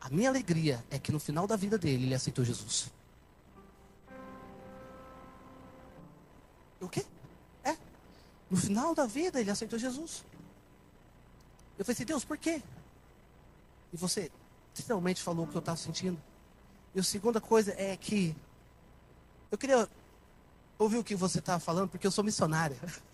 a 0.01 0.09
minha 0.09 0.29
alegria 0.29 0.83
é 0.91 0.99
que 0.99 1.13
no 1.13 1.19
final 1.19 1.47
da 1.47 1.57
vida 1.57 1.77
dele 1.77 2.05
ele 2.05 2.15
aceitou 2.15 2.45
Jesus. 2.45 2.91
O 6.81 6.89
quê? 6.89 7.05
É. 7.65 7.77
No 8.49 8.57
final 8.57 8.95
da 8.95 9.05
vida 9.05 9.41
ele 9.41 9.51
aceitou 9.51 9.79
Jesus. 9.79 10.25
Eu 11.77 11.85
falei 11.85 11.95
assim, 11.95 12.05
Deus, 12.05 12.25
por 12.25 12.39
quê? 12.39 12.63
E 13.93 13.97
você 13.97 14.31
literalmente 14.77 15.23
falou 15.23 15.45
o 15.45 15.49
que 15.49 15.57
eu 15.57 15.61
estava 15.61 15.77
sentindo. 15.77 16.21
E 16.95 17.01
a 17.01 17.03
segunda 17.03 17.41
coisa 17.41 17.73
é 17.77 17.97
que 17.97 18.37
eu 19.51 19.59
queria 19.59 19.89
ouvir 20.79 20.99
o 20.99 21.05
que 21.05 21.15
você 21.15 21.39
estava 21.39 21.59
falando, 21.59 21.89
porque 21.89 22.07
eu 22.07 22.11
sou 22.11 22.25
missionária. 22.25 22.77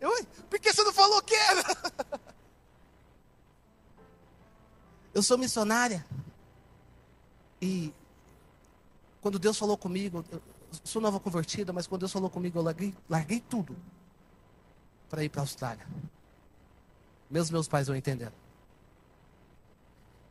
Eu, 0.00 0.10
por 0.48 0.58
que 0.58 0.72
você 0.72 0.82
não 0.82 0.94
falou 0.94 1.20
que 1.20 1.34
era? 1.34 1.62
Eu 5.12 5.22
sou 5.22 5.36
missionária. 5.36 6.06
E 7.60 7.92
quando 9.20 9.38
Deus 9.38 9.58
falou 9.58 9.76
comigo, 9.76 10.24
eu 10.32 10.40
sou 10.84 11.02
nova 11.02 11.20
convertida, 11.20 11.72
mas 11.72 11.86
quando 11.86 12.00
Deus 12.00 12.12
falou 12.12 12.30
comigo, 12.30 12.58
eu 12.58 12.62
larguei, 12.62 12.94
larguei 13.08 13.40
tudo 13.40 13.76
para 15.10 15.22
ir 15.22 15.28
para 15.28 15.42
a 15.42 15.44
Austrália. 15.44 15.86
Mesmo 17.28 17.52
meus 17.52 17.68
pais 17.68 17.88
não 17.88 17.96
entenderam. 17.96 18.39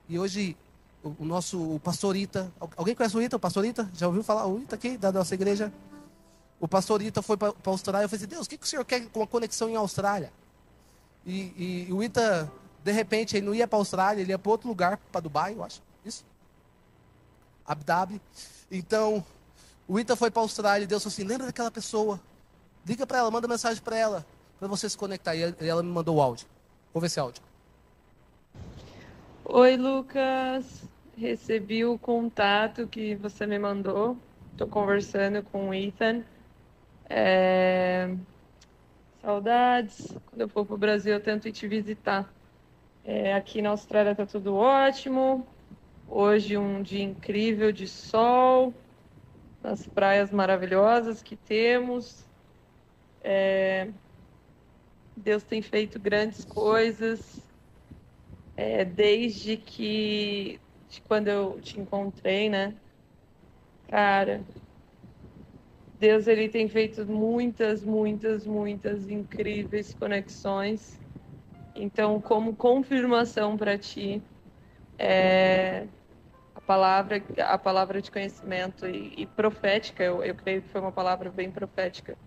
E 0.10 0.18
hoje, 0.18 0.58
o, 1.04 1.16
o 1.20 1.26
nosso 1.26 1.76
o 1.76 1.80
pastor 1.80 2.16
Ita, 2.16 2.52
alguém 2.76 2.96
conhece 2.96 3.16
o 3.16 3.22
Ita, 3.22 3.36
o 3.36 3.40
pastor 3.40 3.64
Ita? 3.64 3.88
Já 3.94 4.08
ouviu 4.08 4.24
falar 4.24 4.48
o 4.48 4.60
Ita 4.60 4.76
aqui, 4.76 4.98
da 4.98 5.12
nossa 5.12 5.36
igreja? 5.36 5.72
O 6.60 6.68
pastor 6.68 7.04
Ita 7.04 7.22
foi 7.22 7.38
para 7.38 7.50
a 7.50 7.70
Austrália. 7.70 8.06
Eu 8.06 8.10
falei 8.10 8.26
assim, 8.26 8.30
Deus, 8.30 8.48
o 8.48 8.50
que, 8.50 8.58
que 8.58 8.66
o 8.66 8.68
senhor 8.68 8.84
quer 8.84 9.08
com 9.10 9.22
a 9.22 9.28
conexão 9.28 9.70
em 9.70 9.76
Austrália? 9.76 10.34
E, 11.24 11.54
e, 11.56 11.86
e 11.90 11.94
o 11.94 12.02
Ita, 12.02 12.52
de 12.84 12.92
repente, 12.92 13.38
ele 13.38 13.46
não 13.46 13.54
ia 13.54 13.68
para 13.68 13.78
a 13.78 13.82
Austrália, 13.82 14.22
ele 14.22 14.32
ia 14.32 14.40
para 14.40 14.52
outro 14.52 14.68
lugar, 14.68 14.98
para 15.12 15.22
Dubai, 15.22 15.54
eu 15.54 15.64
acho. 15.64 15.80
Isso? 16.04 16.26
Abu 17.64 17.84
Dhabi. 17.84 18.20
Então, 18.72 19.24
o 19.88 20.00
Ita 20.00 20.16
foi 20.16 20.32
para 20.32 20.42
a 20.42 20.46
Austrália 20.46 20.86
e 20.86 20.88
Deus 20.88 21.04
falou 21.04 21.14
assim: 21.14 21.24
lembra 21.24 21.46
daquela 21.46 21.70
pessoa? 21.70 22.20
Liga 22.84 23.06
para 23.06 23.20
ela, 23.20 23.30
manda 23.30 23.48
mensagem 23.48 23.82
para 23.84 23.96
ela, 23.96 24.26
para 24.58 24.68
você 24.68 24.90
se 24.90 24.98
conectar. 24.98 25.36
E 25.36 25.54
ela 25.60 25.84
me 25.84 25.92
mandou 25.92 26.16
o 26.16 26.22
áudio. 26.22 26.48
Vou 26.92 27.00
ver 27.00 27.08
esse 27.08 27.20
áudio. 27.20 27.44
Oi, 29.52 29.78
Lucas. 29.78 30.88
Recebi 31.18 31.84
o 31.84 31.98
contato 31.98 32.88
que 32.88 33.16
você 33.16 33.48
me 33.48 33.58
mandou. 33.58 34.16
Estou 34.52 34.68
conversando 34.68 35.42
com 35.42 35.70
o 35.70 35.74
Ethan. 35.74 36.24
É... 37.10 38.16
Saudades. 39.20 40.16
Quando 40.28 40.42
eu 40.42 40.48
for 40.48 40.68
para 40.68 40.76
o 40.76 40.78
Brasil, 40.78 41.14
eu 41.14 41.20
tento 41.20 41.48
ir 41.48 41.52
te 41.52 41.68
visitar. 41.68 42.32
É, 43.04 43.34
aqui 43.34 43.60
na 43.60 43.70
Austrália 43.72 44.12
está 44.12 44.24
tudo 44.24 44.54
ótimo. 44.54 45.48
Hoje 46.08 46.56
um 46.56 46.84
dia 46.84 47.04
incrível 47.04 47.72
de 47.72 47.88
sol, 47.88 48.72
nas 49.64 49.88
praias 49.88 50.30
maravilhosas 50.30 51.24
que 51.24 51.36
temos. 51.36 52.24
É... 53.24 53.90
Deus 55.18 55.42
tem 55.42 55.64
feito 55.64 56.00
grandes 56.00 56.46
coisas 56.46 57.49
é, 58.60 58.84
desde 58.84 59.56
que 59.56 60.60
de 60.90 61.00
quando 61.04 61.30
eu 61.30 61.62
te 61.62 61.80
encontrei, 61.80 62.50
né? 62.50 62.76
Cara, 63.88 64.44
Deus 65.98 66.28
ele 66.28 66.50
tem 66.50 66.68
feito 66.68 67.06
muitas, 67.06 67.86
muitas, 67.86 68.46
muitas 68.46 69.10
incríveis 69.10 69.94
conexões. 69.94 71.00
Então, 71.74 72.20
como 72.20 72.54
confirmação 72.54 73.56
para 73.56 73.78
ti, 73.78 74.22
é, 74.98 75.88
a 76.54 76.60
palavra, 76.60 77.24
a 77.38 77.58
palavra 77.58 78.02
de 78.02 78.12
conhecimento 78.12 78.86
e, 78.86 79.22
e 79.22 79.26
profética, 79.26 80.04
eu, 80.04 80.22
eu 80.22 80.36
creio 80.36 80.62
que 80.62 80.68
foi 80.68 80.82
uma 80.82 80.92
palavra 80.92 81.30
bem 81.30 81.50
profética 81.50 82.18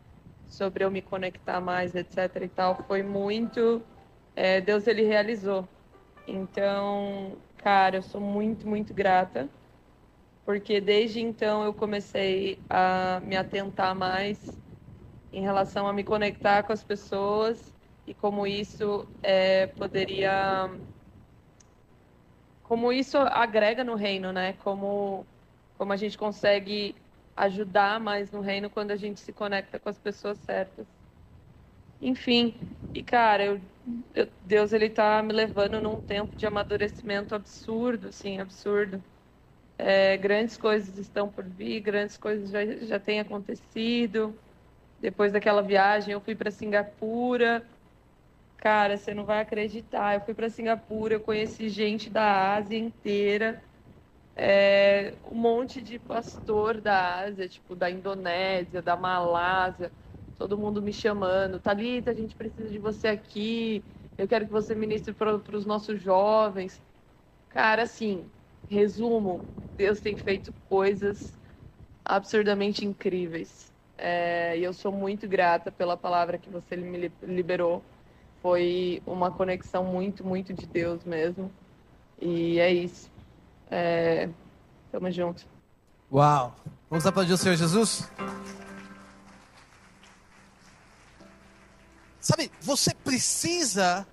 sobre 0.48 0.82
eu 0.82 0.90
me 0.90 1.02
conectar 1.02 1.60
mais, 1.60 1.94
etc. 1.94 2.42
E 2.42 2.48
tal, 2.48 2.82
foi 2.86 3.02
muito. 3.02 3.82
É, 4.34 4.62
Deus 4.62 4.86
ele 4.86 5.02
realizou 5.02 5.68
então, 6.26 7.36
cara, 7.58 7.96
eu 7.96 8.02
sou 8.02 8.20
muito, 8.20 8.66
muito 8.66 8.94
grata, 8.94 9.48
porque 10.44 10.80
desde 10.80 11.20
então 11.20 11.64
eu 11.64 11.74
comecei 11.74 12.58
a 12.70 13.20
me 13.20 13.36
atentar 13.36 13.94
mais 13.94 14.58
em 15.32 15.42
relação 15.42 15.86
a 15.88 15.92
me 15.92 16.04
conectar 16.04 16.62
com 16.62 16.72
as 16.72 16.84
pessoas 16.84 17.74
e 18.06 18.14
como 18.14 18.46
isso 18.46 19.06
é, 19.22 19.66
poderia. 19.68 20.70
Como 22.62 22.92
isso 22.92 23.18
agrega 23.18 23.84
no 23.84 23.94
reino, 23.94 24.32
né? 24.32 24.54
Como, 24.54 25.26
como 25.76 25.92
a 25.92 25.96
gente 25.96 26.16
consegue 26.18 26.96
ajudar 27.36 28.00
mais 28.00 28.30
no 28.30 28.40
reino 28.40 28.70
quando 28.70 28.90
a 28.90 28.96
gente 28.96 29.20
se 29.20 29.32
conecta 29.32 29.78
com 29.78 29.88
as 29.88 29.98
pessoas 29.98 30.38
certas. 30.38 30.86
Enfim, 32.00 32.54
e 32.94 33.02
cara, 33.02 33.44
eu, 33.44 33.60
Deus 34.40 34.72
ele 34.72 34.90
tá 34.90 35.22
me 35.22 35.32
levando 35.32 35.80
num 35.80 36.00
tempo 36.00 36.36
de 36.36 36.46
amadurecimento 36.46 37.34
absurdo, 37.34 38.08
assim, 38.08 38.38
absurdo. 38.40 39.02
É, 39.78 40.16
grandes 40.16 40.56
coisas 40.56 40.98
estão 40.98 41.30
por 41.30 41.44
vir, 41.48 41.80
grandes 41.80 42.16
coisas 42.18 42.50
já, 42.50 42.64
já 42.86 43.00
têm 43.00 43.20
acontecido. 43.20 44.38
Depois 44.98 45.32
daquela 45.32 45.62
viagem, 45.62 46.12
eu 46.14 46.20
fui 46.20 46.34
para 46.36 46.50
Singapura. 46.50 47.68
Cara, 48.58 48.96
você 48.96 49.14
não 49.14 49.24
vai 49.26 49.40
acreditar. 49.40 50.14
Eu 50.16 50.22
fui 50.22 50.34
para 50.34 50.50
Singapura, 50.50 51.14
eu 51.14 51.20
conheci 51.20 51.68
gente 51.68 52.10
da 52.10 52.54
Ásia 52.56 52.78
inteira. 52.78 53.62
É, 54.36 55.18
um 55.24 55.34
monte 55.36 55.82
de 55.82 55.98
pastor 55.98 56.80
da 56.80 57.20
Ásia, 57.20 57.48
tipo 57.48 57.76
da 57.76 57.90
Indonésia, 57.90 58.82
da 58.82 58.96
Malásia 58.96 59.92
todo 60.42 60.58
mundo 60.58 60.82
me 60.82 60.92
chamando, 60.92 61.60
Talita, 61.60 62.10
a 62.10 62.14
gente 62.14 62.34
precisa 62.34 62.68
de 62.68 62.78
você 62.78 63.06
aqui, 63.06 63.80
eu 64.18 64.26
quero 64.26 64.44
que 64.44 64.50
você 64.50 64.74
ministre 64.74 65.14
para 65.14 65.36
os 65.36 65.64
nossos 65.64 66.02
jovens. 66.02 66.82
Cara, 67.48 67.84
assim, 67.84 68.24
resumo, 68.68 69.40
Deus 69.76 70.00
tem 70.00 70.16
feito 70.16 70.52
coisas 70.68 71.32
absurdamente 72.04 72.84
incríveis. 72.84 73.72
É, 73.96 74.58
e 74.58 74.64
eu 74.64 74.72
sou 74.72 74.90
muito 74.90 75.28
grata 75.28 75.70
pela 75.70 75.96
palavra 75.96 76.38
que 76.38 76.50
você 76.50 76.76
me 76.76 77.12
liberou. 77.22 77.80
Foi 78.42 79.00
uma 79.06 79.30
conexão 79.30 79.84
muito, 79.84 80.24
muito 80.24 80.52
de 80.52 80.66
Deus 80.66 81.04
mesmo. 81.04 81.52
E 82.20 82.58
é 82.58 82.72
isso. 82.72 83.08
É, 83.70 84.28
tamo 84.90 85.08
junto. 85.12 85.46
Uau! 86.10 86.52
Vamos 86.90 87.06
aplaudir 87.06 87.32
o 87.32 87.38
Senhor 87.38 87.54
Jesus? 87.54 88.10
Sabe, 92.22 92.52
você 92.60 92.94
precisa 92.94 94.06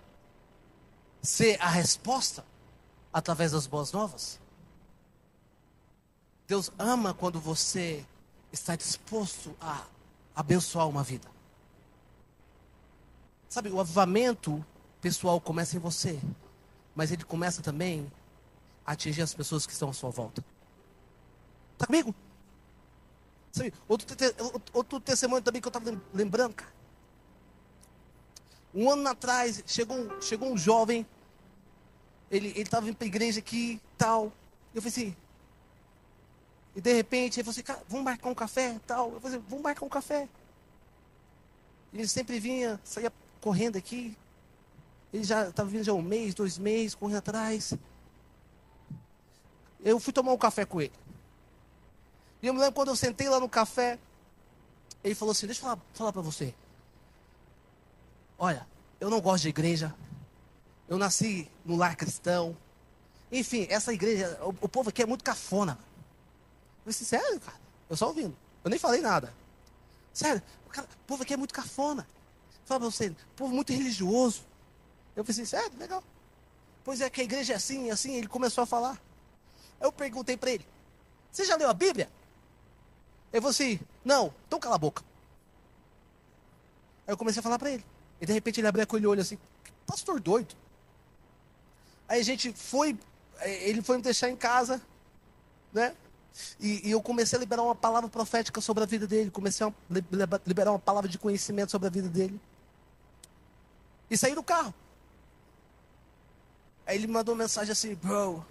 ser 1.22 1.62
a 1.62 1.70
resposta 1.70 2.44
através 3.14 3.52
das 3.52 3.68
boas 3.68 3.92
novas. 3.92 4.40
Deus 6.48 6.72
ama 6.80 7.14
quando 7.14 7.40
você 7.40 8.04
está 8.52 8.76
disposto 8.76 9.56
a 9.62 9.86
abençoar 10.36 10.90
uma 10.90 11.04
vida. 11.04 11.30
Sabe, 13.48 13.70
o 13.70 13.80
avivamento 13.80 14.66
pessoal 15.00 15.40
começa 15.40 15.76
em 15.76 15.80
você, 15.80 16.20
mas 16.96 17.12
ele 17.12 17.24
começa 17.24 17.62
também 17.62 18.12
a 18.88 18.94
atingir 18.94 19.22
as 19.22 19.36
pessoas 19.36 19.68
que 19.68 19.72
estão 19.72 19.92
à 19.92 19.94
sua 19.94 20.10
volta. 20.10 20.44
Está 21.74 21.86
comigo? 21.86 22.16
Sabe, 23.52 23.72
outro, 23.88 24.08
outro 24.74 25.00
testemunho 25.00 25.44
também 25.44 25.62
que 25.62 25.68
eu 25.68 25.70
estava 25.70 26.02
lembrando, 26.12 26.56
cara. 26.56 26.79
Um 28.74 28.90
ano 28.90 29.08
atrás, 29.10 29.64
chegou, 29.66 30.22
chegou 30.22 30.52
um 30.52 30.58
jovem, 30.58 31.06
ele 32.30 32.50
estava 32.60 32.88
indo 32.88 32.96
para 32.96 33.06
a 33.06 33.08
igreja 33.08 33.40
aqui 33.40 33.82
tal. 33.98 34.32
Eu 34.74 34.82
falei 34.82 34.90
assim, 34.90 35.16
e 36.76 36.82
de 36.82 36.94
repente 36.94 37.40
ele 37.40 37.44
falou 37.44 37.60
assim, 37.60 37.84
vamos 37.88 38.06
marcar 38.06 38.30
um 38.30 38.36
café 38.36 38.80
tal. 38.86 39.14
Eu 39.14 39.20
falei 39.20 39.38
assim, 39.38 39.46
vamos 39.50 39.64
marcar 39.64 39.86
um 39.86 39.90
café. 39.90 40.30
Ele 41.94 42.08
sempre 42.08 42.40
vinha, 42.40 42.80
saía 42.84 43.12
correndo 43.42 43.78
aqui. 43.78 44.16
Ele 45.12 45.24
já 45.24 45.50
estava 45.50 45.68
vindo 45.68 45.84
já 45.84 45.94
um 45.94 46.02
mês, 46.02 46.36
dois 46.36 46.58
meses, 46.58 46.94
correndo 46.94 47.18
atrás. 47.18 47.74
Eu 49.84 50.00
fui 50.00 50.14
tomar 50.14 50.32
um 50.32 50.38
café 50.38 50.66
com 50.66 50.80
ele. 50.80 50.94
E 52.42 52.48
eu 52.48 52.54
me 52.54 52.60
lembro 52.60 52.76
quando 52.76 52.90
eu 52.90 52.96
sentei 52.96 53.28
lá 53.28 53.40
no 53.40 53.50
café, 53.50 53.98
ele 55.04 55.16
falou 55.16 55.32
assim, 55.32 55.48
deixa 55.48 55.62
eu 55.62 55.64
falar, 55.64 55.80
falar 55.94 56.14
para 56.14 56.22
você. 56.22 56.54
Olha, 58.40 58.66
eu 59.02 59.10
não 59.10 59.20
gosto 59.20 59.44
de 59.44 59.50
igreja. 59.50 59.94
Eu 60.88 60.98
nasci 60.98 61.52
no 61.66 61.76
lar 61.76 61.96
cristão. 61.98 62.56
Enfim, 63.30 63.68
essa 63.70 63.94
igreja, 63.94 64.40
o, 64.42 64.50
o 64.50 64.70
povo 64.70 64.90
aqui 64.90 65.04
é 65.04 65.06
muito 65.06 65.24
cafona. 65.24 65.78
Eu 66.86 66.90
disse, 66.90 67.04
sério, 67.04 67.40
cara? 67.42 67.60
Eu 67.90 67.98
só 67.98 68.08
ouvindo. 68.08 68.36
Eu 68.64 68.70
nem 68.70 68.80
falei 68.80 69.02
nada. 69.02 69.34
Sério, 70.14 70.42
o, 70.66 70.70
cara, 70.70 70.88
o 70.88 71.06
povo 71.06 71.24
aqui 71.24 71.34
é 71.34 71.38
muito 71.38 71.54
cafona. 71.54 72.08
Fala 72.66 72.80
pra 72.80 72.90
você, 72.90 73.14
povo 73.36 73.54
muito 73.54 73.74
religioso. 73.74 74.44
Eu 75.16 75.26
falei 75.26 75.46
sério, 75.46 75.78
legal. 75.78 76.04
Pois 76.84 77.02
é 77.02 77.10
que 77.10 77.22
a 77.22 77.24
igreja 77.24 77.54
é 77.54 77.56
assim, 77.58 77.92
assim, 77.92 78.16
ele 78.16 78.28
começou 78.28 78.64
a 78.64 78.68
falar. 78.68 79.00
Eu 79.82 79.92
perguntei 79.92 80.38
para 80.38 80.52
ele, 80.52 80.66
você 81.32 81.46
já 81.46 81.56
leu 81.56 81.70
a 81.70 81.74
Bíblia? 81.74 82.10
Ele 83.32 83.42
falou 83.42 83.52
assim, 83.52 83.80
não, 84.04 84.34
então 84.48 84.60
cala 84.60 84.76
a 84.76 84.80
boca. 84.80 85.04
Aí 87.06 87.14
eu 87.14 87.18
comecei 87.18 87.40
a 87.40 87.44
falar 87.44 87.60
para 87.60 87.72
ele. 87.72 87.86
E 88.22 88.26
de 88.26 88.34
repente 88.34 88.60
ele 88.60 88.68
abriu 88.68 88.86
o 88.86 89.10
olho 89.10 89.22
assim, 89.22 89.38
pastor 89.86 90.20
doido. 90.20 90.56
Aí 92.08 92.20
a 92.20 92.24
gente 92.24 92.52
foi, 92.54 92.98
eh, 93.40 93.70
ele 93.70 93.82
foi 93.82 93.98
me 93.98 94.04
deixar 94.04 94.30
em 94.30 94.36
casa, 94.36 94.82
né? 95.72 95.96
E, 96.60 96.88
e, 96.88 96.92
eu 96.92 97.02
comecei 97.02 97.38
a 97.38 97.40
liberar 97.40 97.64
uma 97.64 97.76
palavra 97.76 98.10
profética 98.10 98.62
sobre 98.62 98.84
a 98.84 98.86
vida 98.86 99.08
dele, 99.08 99.32
comecei 99.32 99.66
a 99.66 99.74
liberar 100.46 100.72
uma 100.72 100.80
palavra 100.80 101.10
de 101.10 101.18
conhecimento 101.18 101.72
sobre 101.72 101.88
a 101.88 101.92
vida 101.92 102.08
dele. 102.08 102.40
E 104.10 104.18
saí 104.18 104.34
do 104.34 104.44
carro. 104.44 104.74
Aí 106.86 106.96
ele 106.96 107.08
me 107.08 107.14
mandou 107.14 107.36
uma 107.36 107.44
mensagem 107.44 107.72
assim, 107.72 107.94
bro, 107.96 108.46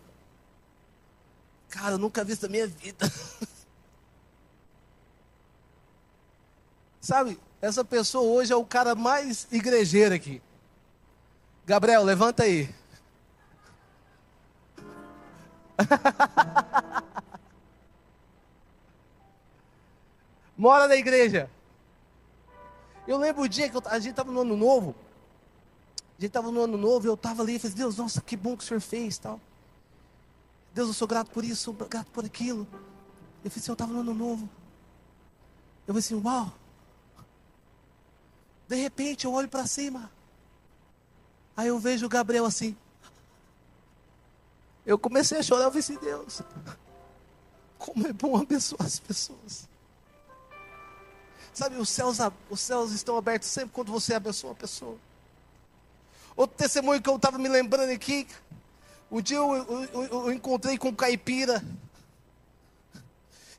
cara, 1.69 1.95
eu 1.95 1.99
nunca 1.99 2.23
vi 2.23 2.33
isso 2.33 2.43
na 2.43 2.49
minha 2.49 2.67
vida. 2.67 3.11
Sabe, 7.01 7.39
essa 7.61 7.85
pessoa 7.85 8.25
hoje 8.25 8.53
é 8.53 8.57
o 8.57 8.65
cara 8.65 8.95
mais 8.95 9.49
igrejeiro 9.51 10.15
aqui. 10.15 10.41
Gabriel, 11.67 12.05
levanta 12.05 12.45
aí. 12.45 12.73
Mora 20.57 20.89
na 20.89 20.97
igreja. 20.97 21.51
Eu 23.07 23.17
lembro 23.19 23.43
o 23.43 23.49
dia 23.49 23.69
que 23.69 23.77
eu, 23.77 23.83
a 23.87 23.99
gente 23.99 24.11
estava 24.11 24.31
no 24.31 24.41
ano 24.41 24.57
novo. 24.57 24.95
A 26.19 26.21
gente 26.21 26.31
estava 26.31 26.51
no 26.51 26.63
ano 26.63 26.77
novo 26.77 27.07
e 27.07 27.09
eu 27.09 27.15
estava 27.15 27.43
ali 27.43 27.57
e 27.57 27.59
falei, 27.59 27.77
Deus, 27.77 27.97
nossa, 27.97 28.21
que 28.21 28.37
bom 28.37 28.57
que 28.57 28.65
o 28.65 28.67
Senhor 28.67 28.81
fez 28.81 29.19
tal. 29.19 29.41
Deus, 30.75 30.89
eu 30.89 30.95
sou 30.95 31.09
grato 31.09 31.31
por 31.31 31.45
isso, 31.45 31.63
sou 31.63 31.75
grato 31.75 32.11
por 32.11 32.25
aquilo. 32.25 32.67
Eu 33.45 33.51
falei 33.51 33.59
assim, 33.63 33.71
eu 33.71 33.75
estava 33.75 33.93
no 33.93 34.01
ano 34.01 34.15
novo. 34.15 34.49
Eu 35.87 35.95
falei 35.95 36.01
assim, 36.01 36.21
uau. 36.21 36.53
De 38.69 38.77
repente 38.77 39.25
eu 39.25 39.33
olho 39.33 39.49
para 39.49 39.67
cima. 39.67 40.11
Aí 41.57 41.69
eu 41.69 41.79
vejo 41.79 42.07
o 42.07 42.09
Gabriel 42.09 42.45
assim. 42.45 42.77
Eu 44.85 44.99
comecei 44.99 45.39
a 45.39 45.43
chorar, 45.43 45.65
eu 45.65 45.71
falei 45.71 45.81
assim, 45.81 45.99
Deus, 45.99 46.43
como 47.79 48.07
é 48.07 48.13
bom 48.13 48.37
abençoar 48.37 48.87
as 48.87 49.01
pessoas. 49.01 49.69
Sabe, 51.53 51.77
os 51.77 51.89
céus, 51.89 52.19
os 52.49 52.61
céus 52.61 52.93
estão 52.93 53.17
abertos 53.17 53.49
sempre 53.49 53.71
quando 53.71 53.91
você 53.91 54.15
abençoa 54.15 54.53
a 54.53 54.55
pessoa. 54.55 54.97
Outro 56.37 56.57
testemunho 56.57 57.03
que 57.03 57.11
eu 57.11 57.17
estava 57.17 57.37
me 57.37 57.49
lembrando 57.49 57.91
aqui. 57.91 58.27
Um 59.11 59.21
dia 59.21 59.39
eu, 59.39 59.57
eu, 59.57 60.05
eu, 60.05 60.33
encontrei 60.33 60.79
com 60.79 60.91
um 60.91 60.95
caipira. 60.95 61.65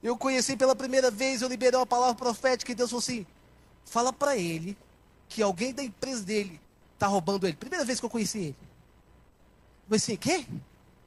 Eu 0.02 0.16
conheci 0.16 0.56
pela 0.56 0.76
primeira 0.76 1.12
vez, 1.12 1.42
eu 1.42 1.50
liberei 1.50 1.78
uma 1.78 1.86
palavra 1.86 2.16
profética 2.16 2.72
e 2.72 2.76
Deus 2.76 2.90
falou 2.90 3.02
assim: 3.02 3.28
fala 3.84 4.14
para 4.14 4.38
ele 4.38 4.78
que 5.30 5.42
alguém 5.42 5.74
da 5.74 5.84
empresa 5.84 6.24
dele 6.24 6.60
está 6.96 7.08
roubando 7.08 7.48
ele. 7.48 7.56
Primeira 7.56 7.86
vez 7.86 8.00
que 8.00 8.06
eu 8.06 8.10
conheci 8.10 8.40
ele. 8.40 8.56
Eu 9.90 9.96
assim: 9.96 10.18
quê? 10.18 10.46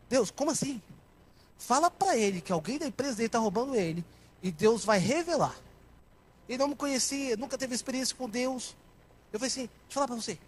Deus, 0.09 0.31
como 0.31 0.51
assim? 0.51 0.81
Fala 1.59 1.91
para 1.91 2.17
ele 2.17 2.41
que 2.41 2.53
alguém 2.53 2.79
da 2.79 2.87
empresa 2.87 3.17
dele 3.17 3.27
está 3.27 3.39
roubando 3.39 3.75
ele 3.75 4.05
e 4.43 4.51
Deus 4.51 4.85
vai 4.85 4.99
revelar. 4.99 5.57
Ele 6.49 6.59
não 6.59 6.69
me 6.69 6.77
conhecia, 6.77 7.37
nunca 7.37 7.59
teve 7.59 7.75
experiência 7.75 8.17
com 8.17 8.29
Deus. 8.29 8.77
Eu 9.33 9.39
falei 9.39 9.49
assim: 9.49 9.67
deixa 9.67 9.71
eu 9.91 9.95
falar 9.95 10.07
para 10.07 10.17
você. 10.17 10.39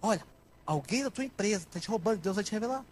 Olha, 0.00 0.24
alguém 0.64 1.02
da 1.02 1.10
tua 1.10 1.24
empresa 1.24 1.64
está 1.64 1.78
te 1.78 1.88
roubando, 1.88 2.20
Deus 2.20 2.36
vai 2.36 2.44
te 2.44 2.52
revelar. 2.52 2.84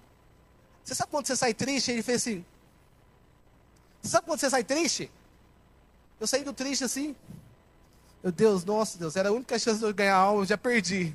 Você 0.85 0.95
sabe 0.95 1.11
quando 1.11 1.27
você 1.27 1.37
sai 1.37 1.55
triste? 1.55 1.91
Ele 1.91 2.03
fez 2.03 2.23
assim. 2.23 2.45
Você 4.03 4.11
sabe 4.11 4.27
quando 4.27 4.41
você 4.41 4.51
sai 4.51 4.65
triste? 4.65 5.11
Eu 6.21 6.27
saí 6.27 6.43
do 6.43 6.53
triste 6.53 6.85
assim. 6.85 7.15
Meu 8.23 8.33
Deus, 8.33 8.65
nossa 8.65 8.99
Deus, 8.99 9.17
era 9.17 9.29
a 9.29 9.33
única 9.33 9.59
chance 9.59 9.79
de 9.79 9.85
eu 9.85 9.95
ganhar 9.95 10.17
alma, 10.17 10.43
eu 10.43 10.47
já 10.47 10.59
perdi. 10.59 11.15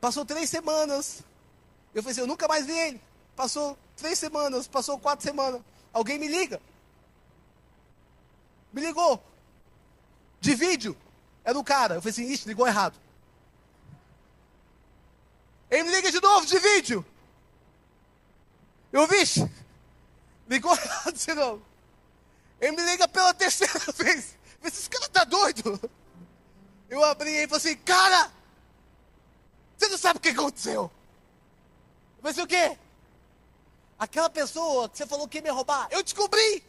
Passou 0.00 0.24
três 0.24 0.48
semanas. 0.48 1.22
Eu 1.94 2.02
falei 2.02 2.12
assim, 2.12 2.20
eu 2.20 2.26
nunca 2.26 2.46
mais 2.46 2.66
vi 2.66 2.72
ele. 2.72 3.00
Passou 3.34 3.76
três 3.96 4.18
semanas, 4.18 4.68
passou 4.68 4.98
quatro 4.98 5.24
semanas. 5.24 5.60
Alguém 5.92 6.18
me 6.18 6.28
liga. 6.28 6.60
Me 8.72 8.80
ligou. 8.80 9.22
De 10.40 10.54
vídeo. 10.54 10.96
Era 11.44 11.58
o 11.58 11.64
cara. 11.64 11.96
Eu 11.96 12.02
falei 12.02 12.12
assim, 12.12 12.30
ixi, 12.30 12.46
ligou 12.46 12.66
errado. 12.66 12.96
Ele 15.70 15.84
me 15.84 15.90
liga 15.90 16.10
de 16.10 16.20
novo, 16.20 16.46
de 16.46 16.58
vídeo. 16.58 17.04
Eu, 18.92 19.06
vixe, 19.06 19.48
ligou 20.48 20.72
errado 20.76 21.14
de 21.14 21.34
novo. 21.34 21.62
Ele 22.60 22.76
me 22.76 22.82
liga 22.82 23.06
pela 23.08 23.34
terceira 23.34 23.78
vez. 23.96 24.37
Esse 24.62 24.88
cara 24.88 25.08
tá 25.08 25.24
doido. 25.24 25.80
Eu 26.88 27.04
abri 27.04 27.30
e 27.30 27.48
falei 27.48 27.56
assim, 27.56 27.76
cara, 27.76 28.32
você 29.76 29.88
não 29.88 29.98
sabe 29.98 30.18
o 30.18 30.20
que 30.20 30.30
aconteceu. 30.30 30.90
Eu 32.22 32.32
falei 32.32 32.44
o 32.44 32.46
quê? 32.46 32.78
Aquela 33.98 34.30
pessoa 34.30 34.88
que 34.88 34.96
você 34.96 35.06
falou 35.06 35.28
que 35.28 35.38
ia 35.38 35.42
me 35.42 35.50
roubar, 35.50 35.88
eu 35.90 36.02
descobri. 36.02 36.64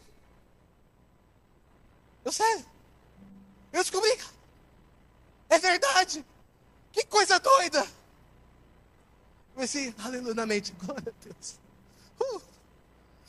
Eu 2.24 2.32
sei. 2.32 2.64
Eu 3.72 3.82
descobri. 3.82 4.18
É 5.48 5.58
verdade. 5.58 6.24
Que 6.92 7.04
coisa 7.06 7.38
doida. 7.38 7.86
Eu 9.56 9.62
assim, 9.62 9.94
aleluia 9.98 10.34
na 10.34 10.46
mente. 10.46 10.72
Glória 10.72 11.14
a 11.14 11.24
Deus. 11.24 11.58
Uh. 12.20 12.42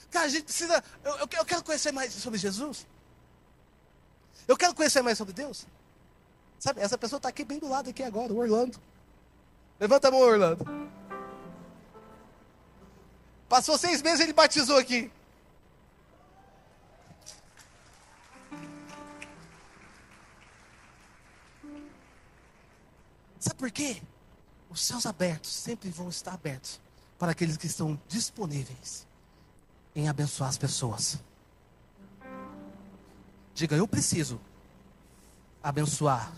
Cara, 0.09 0.25
a 0.25 0.29
gente 0.29 0.43
precisa. 0.43 0.83
Eu, 1.03 1.17
eu 1.17 1.45
quero 1.45 1.63
conhecer 1.63 1.91
mais 1.91 2.13
sobre 2.13 2.37
Jesus. 2.37 2.85
Eu 4.47 4.57
quero 4.57 4.73
conhecer 4.73 5.01
mais 5.01 5.17
sobre 5.17 5.33
Deus. 5.33 5.65
Sabe, 6.59 6.81
essa 6.81 6.97
pessoa 6.97 7.17
está 7.17 7.29
aqui 7.29 7.43
bem 7.43 7.59
do 7.59 7.67
lado 7.67 7.89
aqui 7.89 8.03
agora, 8.03 8.31
o 8.31 8.37
Orlando. 8.37 8.79
Levanta 9.79 10.09
a 10.09 10.11
mão, 10.11 10.19
Orlando. 10.19 10.65
Passou 13.49 13.77
seis 13.77 14.01
meses 14.01 14.19
ele 14.21 14.31
batizou 14.31 14.77
aqui. 14.77 15.11
Sabe 23.39 23.55
por 23.55 23.71
quê? 23.71 24.01
Os 24.69 24.81
céus 24.81 25.05
abertos 25.05 25.51
sempre 25.51 25.89
vão 25.89 26.09
estar 26.09 26.33
abertos 26.33 26.79
para 27.17 27.31
aqueles 27.31 27.57
que 27.57 27.67
estão 27.67 27.99
disponíveis 28.07 29.05
em 29.95 30.07
abençoar 30.07 30.49
as 30.49 30.57
pessoas. 30.57 31.17
Diga, 33.53 33.75
eu 33.75 33.87
preciso 33.87 34.39
abençoar 35.61 36.31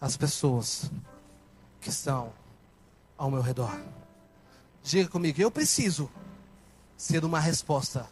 as 0.00 0.16
pessoas 0.16 0.90
que 1.80 1.88
estão 1.88 2.32
ao 3.16 3.30
meu 3.30 3.40
redor. 3.40 3.80
Diga 4.82 5.08
comigo, 5.08 5.40
eu 5.40 5.50
preciso 5.50 6.10
ser 6.96 7.24
uma 7.24 7.38
resposta. 7.38 8.08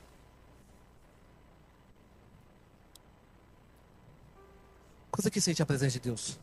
Quantos 5.11 5.27
aqui 5.27 5.41
sente 5.41 5.63
a 5.63 5.67
presença 5.67 5.93
de 5.93 6.01
Deus? 6.01 6.39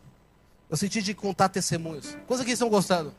Eu 0.69 0.75
senti 0.75 1.01
de 1.01 1.13
contar 1.13 1.49
testemunhos. 1.49 2.15
Quantos 2.27 2.41
aqui 2.41 2.51
estão 2.51 2.69
gostando? 2.69 3.13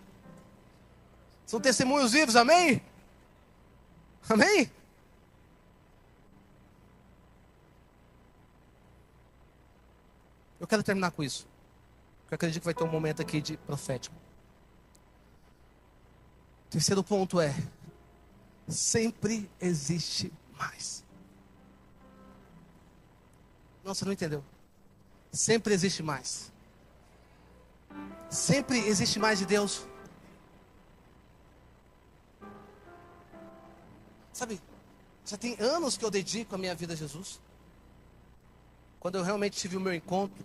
São 1.46 1.58
testemunhos 1.58 2.12
vivos, 2.12 2.36
amém? 2.36 2.82
Amém? 4.28 4.70
Eu 10.58 10.66
quero 10.66 10.82
terminar 10.82 11.10
com 11.10 11.22
isso. 11.22 11.46
Eu 12.30 12.34
acredito 12.34 12.60
que 12.60 12.64
vai 12.64 12.74
ter 12.74 12.84
um 12.84 12.90
momento 12.90 13.22
aqui 13.22 13.40
de 13.40 13.56
profético. 13.56 14.14
Terceiro 16.70 17.02
ponto 17.02 17.40
é: 17.40 17.54
sempre 18.68 19.50
existe 19.60 20.32
mais. 20.58 21.04
Você 23.84 24.04
não 24.04 24.12
entendeu. 24.12 24.44
Sempre 25.32 25.72
existe 25.72 26.02
mais. 26.02 26.52
Sempre 28.28 28.78
existe 28.80 29.18
mais 29.18 29.38
de 29.38 29.46
Deus. 29.46 29.86
Sabe, 34.32 34.60
já 35.24 35.36
tem 35.36 35.56
anos 35.58 35.96
que 35.96 36.04
eu 36.04 36.10
dedico 36.10 36.54
a 36.54 36.58
minha 36.58 36.74
vida 36.74 36.92
a 36.92 36.96
Jesus. 36.96 37.40
Quando 39.00 39.16
eu 39.16 39.22
realmente 39.22 39.56
tive 39.56 39.76
o 39.76 39.80
meu 39.80 39.94
encontro, 39.94 40.44